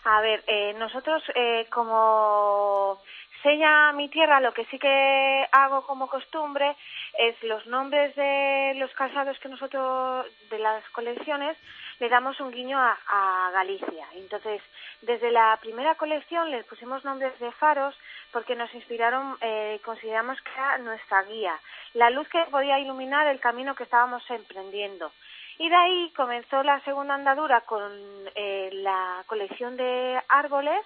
A 0.03 0.21
ver, 0.21 0.43
eh, 0.47 0.75
nosotros 0.77 1.23
eh, 1.33 1.65
como 1.71 2.99
enseña 3.37 3.91
mi 3.93 4.09
tierra, 4.09 4.39
lo 4.39 4.53
que 4.53 4.65
sí 4.65 4.77
que 4.77 5.45
hago 5.51 5.85
como 5.85 6.07
costumbre 6.07 6.75
es 7.17 7.41
los 7.43 7.65
nombres 7.67 8.15
de 8.15 8.73
los 8.77 8.91
calzados 8.93 9.37
que 9.39 9.49
nosotros, 9.49 10.27
de 10.49 10.59
las 10.59 10.83
colecciones, 10.89 11.57
le 11.99 12.09
damos 12.09 12.39
un 12.39 12.51
guiño 12.51 12.79
a, 12.79 12.97
a 13.07 13.51
Galicia. 13.51 14.07
Entonces, 14.13 14.61
desde 15.01 15.31
la 15.31 15.57
primera 15.61 15.95
colección 15.95 16.51
les 16.51 16.65
pusimos 16.65 17.03
nombres 17.05 17.37
de 17.39 17.51
faros 17.53 17.95
porque 18.31 18.55
nos 18.55 18.73
inspiraron, 18.73 19.37
eh, 19.41 19.79
consideramos 19.85 20.41
que 20.41 20.51
era 20.51 20.77
nuestra 20.79 21.23
guía, 21.23 21.57
la 21.93 22.09
luz 22.09 22.27
que 22.29 22.41
podía 22.51 22.79
iluminar 22.79 23.27
el 23.27 23.39
camino 23.39 23.75
que 23.75 23.83
estábamos 23.83 24.29
emprendiendo. 24.29 25.11
Y 25.57 25.69
de 25.69 25.75
ahí 25.75 26.11
comenzó 26.17 26.63
la 26.63 26.81
segunda 26.81 27.13
andadura 27.13 27.61
con 27.61 27.89
eh, 28.35 28.69
la 28.73 29.23
colección 29.27 29.77
de 29.77 30.21
árboles, 30.27 30.81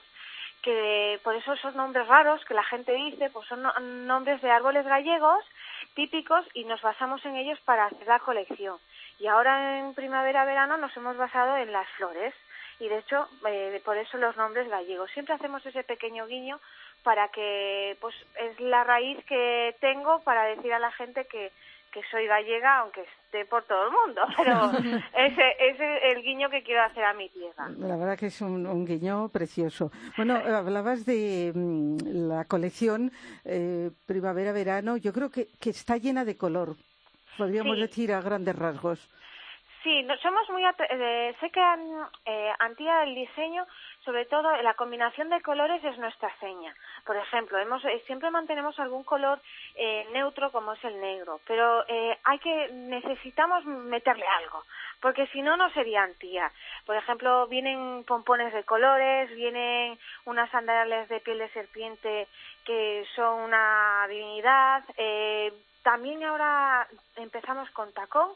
que 0.62 1.20
por 1.24 1.34
eso 1.36 1.54
esos 1.54 1.74
nombres 1.74 2.06
raros 2.08 2.44
que 2.46 2.54
la 2.54 2.64
gente 2.64 2.92
dice, 2.92 3.30
pues 3.32 3.48
son 3.48 3.64
no- 3.64 3.74
nombres 3.80 4.42
de 4.42 4.52
árboles 4.52 4.86
gallegos 4.86 5.44
típicos 5.96 6.46
y 6.54 6.66
nos 6.66 6.82
basamos 6.82 7.24
en 7.26 7.36
ellos 7.38 7.60
para 7.62 7.86
hacer 7.86 8.06
la 8.06 8.20
colección. 8.20 8.78
Y 9.20 9.28
ahora 9.28 9.80
en 9.80 9.94
primavera-verano 9.94 10.78
nos 10.78 10.96
hemos 10.96 11.18
basado 11.18 11.58
en 11.58 11.72
las 11.72 11.88
flores 11.98 12.34
y 12.80 12.88
de 12.88 13.00
hecho 13.00 13.28
eh, 13.48 13.82
por 13.84 13.98
eso 13.98 14.18
los 14.18 14.36
nombres 14.38 14.70
gallegos. 14.70 15.12
Siempre 15.12 15.36
hacemos 15.36 15.66
ese 15.66 15.84
pequeño 15.84 16.26
guiño 16.28 16.60
para 17.04 17.28
que 17.30 17.98
pues 18.02 18.16
es 18.40 18.60
la 18.60 18.84
raíz 18.84 19.24
que 19.26 19.76
tengo 19.82 20.20
para 20.24 20.44
decir 20.46 20.74
a 20.74 20.80
la 20.80 20.92
gente 20.92 21.26
que 21.26 21.52
que 21.92 22.02
soy 22.12 22.28
gallega 22.28 22.80
aunque 22.80 23.02
esté 23.02 23.46
por 23.46 23.64
todo 23.64 23.88
el 23.88 23.92
mundo, 23.92 24.22
pero 24.38 24.72
ese 25.18 25.44
ese 25.60 25.98
es 25.98 26.16
el 26.16 26.24
guiño 26.24 26.50
que 26.50 26.64
quiero 26.64 26.84
hacer 26.84 27.04
a 27.04 27.14
mi 27.14 27.30
tierra. 27.30 27.70
La 27.78 27.98
verdad 27.98 28.18
que 28.18 28.28
es 28.28 28.42
un, 28.42 28.66
un 28.66 28.86
guiño 28.86 29.30
precioso. 29.30 29.92
Bueno, 30.16 30.36
hablabas 30.56 31.06
de 31.06 31.52
mm, 31.54 31.98
la 32.30 32.46
colección 32.46 33.12
eh, 33.46 33.92
primavera-verano. 34.06 34.98
Yo 34.98 35.14
creo 35.14 35.30
que, 35.30 35.48
que 35.60 35.72
está 35.72 35.98
llena 35.98 36.26
de 36.26 36.38
color, 36.38 36.76
podríamos 37.40 37.76
Sí. 37.76 37.82
decir 37.82 38.14
a 38.14 38.22
grandes 38.22 38.56
rasgos. 38.56 39.00
Sí, 39.82 40.04
no, 40.04 40.18
somos 40.18 40.50
muy... 40.50 40.62
eh, 40.66 41.34
sé 41.40 41.50
que 41.52 41.62
eh, 42.26 42.52
Antía 42.60 43.04
el 43.04 43.16
diseño, 43.16 43.66
sobre 44.04 44.26
todo 44.26 44.52
la 44.62 44.74
combinación 44.74 45.30
de 45.30 45.40
colores 45.42 45.82
es 45.86 45.98
nuestra 45.98 46.30
seña. 46.42 46.76
Por 47.06 47.16
ejemplo, 47.16 47.58
hemos, 47.58 47.84
eh, 47.86 48.04
siempre 48.06 48.30
mantenemos 48.30 48.78
algún 48.78 49.06
color 49.06 49.40
eh, 49.76 50.06
neutro 50.12 50.52
como 50.52 50.74
es 50.74 50.84
el 50.84 51.00
negro, 51.00 51.40
pero 51.48 51.86
eh, 51.88 52.18
hay 52.26 52.40
que 52.40 52.68
necesitamos 52.74 53.64
meterle 53.66 54.26
algo, 54.44 54.64
porque 55.02 55.28
si 55.28 55.42
no 55.42 55.56
no 55.56 55.70
sería 55.72 56.04
Antía. 56.04 56.52
Por 56.86 56.98
ejemplo, 56.98 57.48
vienen 57.48 58.04
pompones 58.06 58.52
de 58.54 58.66
colores, 58.66 59.34
vienen 59.34 59.98
unas 60.26 60.52
sandalias 60.52 61.08
de 61.08 61.22
piel 61.22 61.38
de 61.40 61.50
serpiente 61.52 62.28
que 62.66 63.06
son 63.16 63.34
una 63.44 64.06
divinidad. 64.10 64.84
También 65.90 66.24
ahora 66.24 66.88
empezamos 67.16 67.68
con 67.72 67.92
tacón, 67.94 68.30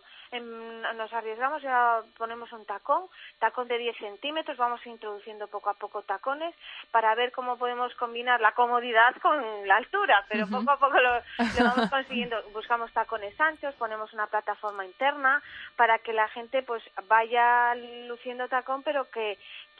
nos 0.95 1.13
arriesgamos 1.13 1.61
y 1.61 1.67
ahora 1.67 2.03
ponemos 2.17 2.51
un 2.51 2.65
tacón, 2.65 3.03
tacón 3.37 3.67
de 3.67 3.77
10 3.77 3.95
centímetros, 3.95 4.57
vamos 4.57 4.83
introduciendo 4.87 5.47
poco 5.47 5.69
a 5.69 5.75
poco 5.75 6.01
tacones 6.01 6.55
para 6.89 7.13
ver 7.13 7.31
cómo 7.31 7.59
podemos 7.59 7.93
combinar 7.93 8.41
la 8.41 8.53
comodidad 8.53 9.15
con 9.21 9.67
la 9.67 9.75
altura, 9.75 10.25
pero 10.29 10.47
poco 10.47 10.71
a 10.71 10.79
poco 10.79 10.99
lo, 10.99 11.13
lo 11.13 11.63
vamos 11.63 11.91
consiguiendo. 11.91 12.41
Buscamos 12.53 12.91
tacones 12.91 13.39
anchos, 13.39 13.75
ponemos 13.75 14.11
una 14.13 14.25
plataforma 14.25 14.83
interna 14.83 15.39
para 15.75 15.99
que 15.99 16.11
la 16.11 16.27
gente 16.29 16.63
pues 16.63 16.81
vaya 17.07 17.75
luciendo 18.07 18.47
tacón, 18.47 18.81
pero 18.81 19.11
que 19.11 19.37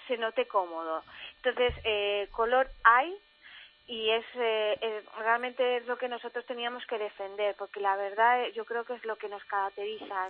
se 0.08 0.18
note 0.18 0.46
cómodo. 0.46 1.04
Entonces, 1.38 1.74
eh, 1.86 2.28
color 2.34 2.68
hay, 2.84 3.18
y 3.88 4.10
es 4.12 4.26
eh, 4.36 5.04
realmente 5.18 5.78
es 5.78 5.88
lo 5.88 5.98
que 5.98 6.08
nosotros 6.08 6.46
teníamos 6.46 6.86
que 6.86 6.98
defender 6.98 7.56
porque 7.58 7.82
la 7.82 7.96
verdad 7.98 8.44
eh, 8.44 8.54
yo 8.54 8.64
creo 8.64 8.86
que 8.86 8.94
es 8.94 9.04
lo 9.04 9.18
que 9.18 9.28
nos 9.28 9.44
caracteriza 9.46 10.30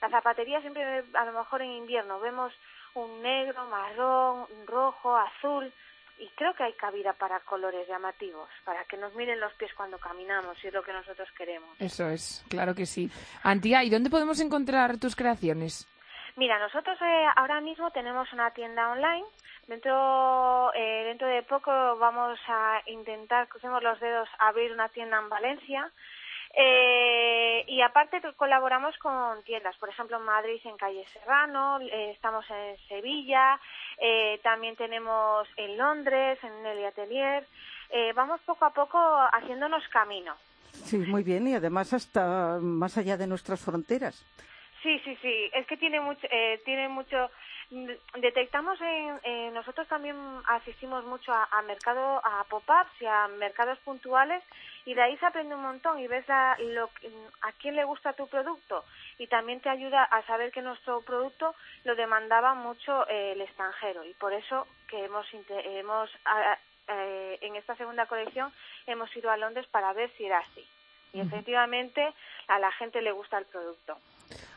la 0.00 0.08
zapatería 0.08 0.60
siempre 0.60 1.04
a 1.12 1.24
lo 1.26 1.32
mejor 1.32 1.60
en 1.60 1.72
invierno 1.72 2.18
vemos 2.20 2.52
un 2.94 3.22
negro 3.22 3.66
marrón 3.66 4.46
rojo 4.66 5.16
azul 5.16 5.70
y 6.18 6.28
creo 6.28 6.54
que 6.54 6.62
hay 6.62 6.72
cabida 6.74 7.12
para 7.12 7.40
colores 7.40 7.86
llamativos 7.88 8.48
para 8.64 8.84
que 8.84 8.96
nos 8.96 9.14
miren 9.14 9.38
los 9.38 9.52
pies 9.54 9.74
cuando 9.74 9.98
caminamos 9.98 10.56
y 10.64 10.68
es 10.68 10.74
lo 10.74 10.82
que 10.82 10.92
nosotros 10.92 11.28
queremos 11.36 11.78
Eso 11.80 12.08
es, 12.08 12.44
claro 12.48 12.74
que 12.74 12.86
sí. 12.86 13.10
Antía, 13.42 13.84
¿y 13.84 13.90
dónde 13.90 14.10
podemos 14.10 14.40
encontrar 14.40 14.98
tus 14.98 15.14
creaciones? 15.14 15.86
Mira, 16.36 16.58
nosotros 16.58 16.98
eh, 17.00 17.26
ahora 17.36 17.60
mismo 17.60 17.90
tenemos 17.92 18.32
una 18.32 18.50
tienda 18.50 18.90
online. 18.90 19.24
Dentro, 19.66 20.72
eh, 20.74 21.04
dentro 21.06 21.26
de 21.26 21.42
poco 21.42 21.70
vamos 21.96 22.38
a 22.48 22.82
intentar, 22.86 23.48
crucemos 23.48 23.82
los 23.82 23.98
dedos, 24.00 24.28
abrir 24.38 24.72
una 24.72 24.88
tienda 24.90 25.18
en 25.18 25.28
Valencia. 25.28 25.90
Eh, 26.56 27.64
y 27.66 27.80
aparte 27.80 28.20
colaboramos 28.36 28.96
con 28.98 29.42
tiendas, 29.42 29.76
por 29.78 29.88
ejemplo 29.88 30.18
en 30.18 30.24
Madrid 30.24 30.60
en 30.64 30.76
Calle 30.76 31.04
Serrano, 31.12 31.80
eh, 31.80 32.12
estamos 32.12 32.48
en 32.48 32.76
Sevilla, 32.86 33.58
eh, 33.98 34.38
también 34.42 34.76
tenemos 34.76 35.48
en 35.56 35.76
Londres, 35.76 36.38
en 36.44 36.62
Nelly 36.62 36.84
Atelier. 36.84 37.44
Eh, 37.90 38.12
vamos 38.14 38.40
poco 38.42 38.66
a 38.66 38.70
poco 38.70 38.98
haciéndonos 39.32 39.86
camino. 39.88 40.36
Sí, 40.72 40.98
muy 40.98 41.22
bien, 41.24 41.48
y 41.48 41.54
además 41.54 41.92
hasta 41.92 42.58
más 42.60 42.98
allá 42.98 43.16
de 43.16 43.26
nuestras 43.26 43.64
fronteras. 43.64 44.24
Sí, 44.82 45.00
sí, 45.00 45.16
sí. 45.22 45.50
Es 45.54 45.66
que 45.66 45.76
tiene 45.76 46.00
mucho, 46.00 46.26
eh, 46.30 46.60
tiene 46.64 46.88
mucho. 46.88 47.30
Mm, 47.74 48.20
Detectamos 48.20 48.80
en, 48.80 49.20
eh, 49.24 49.50
nosotros 49.52 49.86
también 49.88 50.16
asistimos 50.46 51.04
mucho 51.04 51.32
a, 51.32 51.48
a 51.50 51.62
mercado, 51.62 52.20
a 52.24 52.44
pop-ups 52.44 53.00
y 53.00 53.06
a 53.06 53.28
mercados 53.28 53.78
puntuales 53.80 54.42
y 54.86 54.94
de 54.94 55.02
ahí 55.02 55.16
se 55.18 55.26
aprende 55.26 55.54
un 55.54 55.62
montón 55.62 55.98
y 55.98 56.06
ves 56.06 56.28
a, 56.28 56.56
lo, 56.58 56.88
que- 56.94 57.10
a 57.42 57.52
quién 57.52 57.74
le 57.76 57.84
gusta 57.84 58.12
tu 58.12 58.26
producto 58.28 58.84
y 59.18 59.26
también 59.26 59.60
te 59.60 59.68
ayuda 59.70 60.04
a 60.04 60.22
saber 60.26 60.52
que 60.52 60.62
nuestro 60.62 61.00
producto 61.02 61.54
lo 61.84 61.94
demandaba 61.94 62.54
mucho 62.54 63.06
eh, 63.08 63.32
el 63.32 63.40
extranjero 63.40 64.04
y 64.04 64.14
por 64.14 64.32
eso 64.32 64.66
que 64.88 65.04
hemos 65.04 66.10
a- 66.24 66.58
eh, 66.88 67.38
en 67.40 67.56
esta 67.56 67.74
segunda 67.76 68.06
colección 68.06 68.52
hemos 68.86 69.14
ido 69.16 69.30
a 69.30 69.36
Londres 69.38 69.66
para 69.68 69.92
ver 69.94 70.10
si 70.16 70.26
era 70.26 70.38
así 70.38 70.64
y 71.14 71.20
efectivamente 71.20 72.12
a 72.48 72.58
la 72.58 72.70
gente 72.72 73.00
le 73.00 73.12
gusta 73.12 73.38
el 73.38 73.46
producto. 73.46 73.98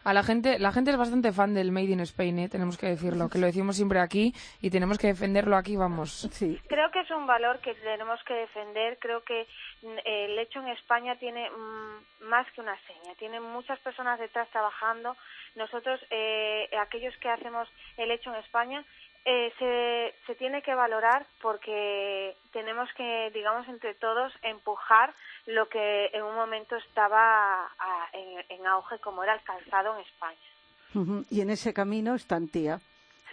A 0.03 0.13
la 0.13 0.23
gente, 0.23 0.59
la 0.59 0.71
gente 0.71 0.91
es 0.91 0.97
bastante 0.97 1.31
fan 1.31 1.53
del 1.53 1.71
Made 1.71 1.91
in 1.91 1.99
Spain, 1.99 2.39
¿eh? 2.39 2.49
tenemos 2.49 2.77
que 2.77 2.87
decirlo, 2.87 3.29
que 3.29 3.39
lo 3.39 3.45
decimos 3.45 3.75
siempre 3.75 3.99
aquí 3.99 4.33
y 4.61 4.69
tenemos 4.69 4.97
que 4.97 5.07
defenderlo 5.07 5.57
aquí, 5.57 5.75
vamos. 5.75 6.29
Sí. 6.31 6.59
Creo 6.67 6.89
que 6.91 7.01
es 7.01 7.11
un 7.11 7.27
valor 7.27 7.59
que 7.59 7.73
tenemos 7.75 8.23
que 8.23 8.33
defender. 8.33 8.97
Creo 8.99 9.23
que 9.23 9.47
mm, 9.81 9.97
el 10.05 10.39
hecho 10.39 10.59
en 10.59 10.69
España 10.69 11.15
tiene 11.17 11.49
mm, 11.49 12.25
más 12.29 12.49
que 12.51 12.61
una 12.61 12.77
seña. 12.87 13.15
Tiene 13.19 13.39
muchas 13.39 13.79
personas 13.79 14.19
detrás 14.19 14.49
trabajando. 14.49 15.15
Nosotros, 15.55 15.99
eh, 16.09 16.69
aquellos 16.79 17.15
que 17.17 17.29
hacemos 17.29 17.67
el 17.97 18.11
hecho 18.11 18.33
en 18.33 18.39
España, 18.39 18.85
eh, 19.29 19.51
se, 19.59 20.15
se 20.25 20.35
tiene 20.35 20.61
que 20.61 20.73
valorar 20.73 21.25
porque 21.41 22.33
tenemos 22.53 22.87
que, 22.93 23.29
digamos, 23.33 23.67
entre 23.67 23.93
todos 23.95 24.31
empujar 24.41 25.13
lo 25.47 25.67
que 25.67 26.05
en 26.13 26.23
un 26.23 26.33
momento 26.33 26.77
estaba 26.77 27.67
en, 28.13 28.57
en 28.57 28.65
auge, 28.65 28.99
como 28.99 29.25
era 29.25 29.33
el 29.33 29.41
calzado 29.41 29.95
en 29.95 30.01
España. 30.05 31.25
Y 31.29 31.41
en 31.41 31.49
ese 31.49 31.73
camino 31.73 32.15
está 32.15 32.37
Antía. 32.37 32.79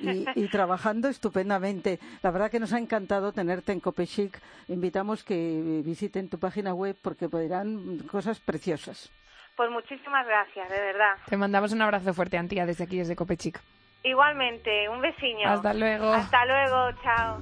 Y, 0.01 0.27
y 0.35 0.49
trabajando 0.49 1.07
estupendamente. 1.07 2.01
La 2.25 2.33
verdad 2.33 2.51
que 2.51 2.59
nos 2.59 2.73
ha 2.73 2.79
encantado 2.79 3.31
tenerte 3.31 3.71
en 3.71 3.79
Copechic. 3.79 4.41
Invitamos 4.67 5.23
que 5.23 5.81
visiten 5.85 6.29
tu 6.29 6.41
página 6.41 6.75
web 6.75 6.97
porque 7.01 7.29
verán 7.29 7.99
cosas 8.11 8.41
preciosas. 8.41 9.13
Pues 9.57 9.71
muchísimas 9.71 10.27
gracias, 10.27 10.69
de 10.69 10.81
verdad. 10.81 11.15
Te 11.29 11.37
mandamos 11.37 11.73
un 11.73 11.83
abrazo 11.83 12.13
fuerte, 12.13 12.37
Antía, 12.37 12.67
desde 12.67 12.83
aquí, 12.83 12.99
desde 12.99 13.15
Copechic. 13.15 13.61
Igualmente, 14.05 14.87
un 14.91 15.01
besiño. 15.01 15.49
Hasta 15.49 15.73
luego. 15.73 16.13
Hasta 16.13 16.45
luego, 16.45 16.93
chao. 17.03 17.39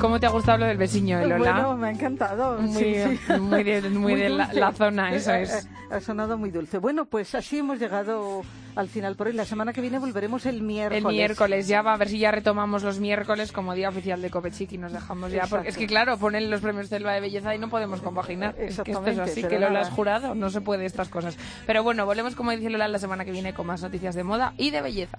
¿Cómo 0.00 0.18
te 0.18 0.26
ha 0.26 0.30
gustado 0.30 0.58
lo 0.58 0.66
del 0.66 0.78
vecino, 0.78 1.20
Lola? 1.20 1.36
Bueno, 1.38 1.76
me 1.76 1.88
ha 1.88 1.90
encantado. 1.90 2.58
Muy, 2.60 2.82
sí, 2.82 2.94
sí. 3.26 3.32
muy 3.40 3.62
de, 3.62 3.90
muy 3.90 4.14
de 4.14 4.30
la, 4.30 4.72
zona, 4.72 5.14
eso 5.14 5.32
Eh, 5.32 5.42
es. 5.42 5.64
eh, 5.64 5.68
Ha 5.90 6.00
sonado 6.00 6.38
muy 6.38 6.50
dulce. 6.50 6.78
Bueno, 6.78 7.04
pues 7.04 7.34
así 7.34 7.58
hemos 7.58 7.78
llegado 7.78 8.42
al 8.76 8.88
final 8.88 9.16
por 9.16 9.26
hoy. 9.26 9.32
La 9.34 9.44
semana 9.44 9.72
que 9.72 9.80
viene 9.80 9.98
volveremos 9.98 10.46
el 10.46 10.62
miércoles. 10.62 11.04
El 11.04 11.10
miércoles 11.12 11.68
ya 11.68 11.82
va 11.82 11.94
a 11.94 11.96
ver 11.96 12.08
si 12.08 12.18
ya 12.18 12.30
retomamos 12.30 12.82
los 12.82 12.98
miércoles 13.00 13.52
como 13.52 13.74
día 13.74 13.88
oficial 13.90 14.22
de 14.22 14.30
Copechic 14.30 14.72
y 14.72 14.78
nos 14.78 14.92
dejamos 14.92 15.32
ya. 15.32 15.46
Porque 15.46 15.68
es 15.68 15.76
que, 15.76 15.86
claro, 15.86 16.16
ponen 16.16 16.50
los 16.50 16.60
premios 16.60 16.88
Selva 16.88 17.12
de 17.12 17.20
Belleza 17.20 17.54
y 17.54 17.58
no 17.58 17.68
podemos 17.68 18.00
compaginar. 18.00 18.54
Es 18.58 18.80
que 18.80 18.92
esto 18.92 19.06
es 19.06 19.18
así, 19.18 19.42
que 19.42 19.58
Lola 19.58 19.80
has 19.80 19.90
jurado, 19.90 20.34
no 20.34 20.48
se 20.50 20.60
puede 20.60 20.86
estas 20.86 21.08
cosas. 21.08 21.36
Pero 21.66 21.82
bueno, 21.82 22.06
volvemos, 22.06 22.34
como 22.34 22.52
dice 22.52 22.70
Lola, 22.70 22.88
la 22.88 22.98
semana 22.98 23.24
que 23.24 23.32
viene 23.32 23.52
con 23.52 23.66
más 23.66 23.82
noticias 23.82 24.14
de 24.14 24.24
moda 24.24 24.54
y 24.56 24.70
de 24.70 24.80
belleza. 24.80 25.18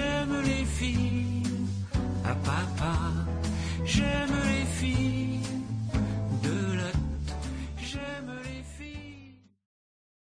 J'aime 0.00 0.42
les 0.44 0.64
filles 0.64 1.42
ah, 2.24 2.34
papa, 2.44 2.96
j'aime 3.84 4.34
les 4.48 4.64
filles. 4.64 5.19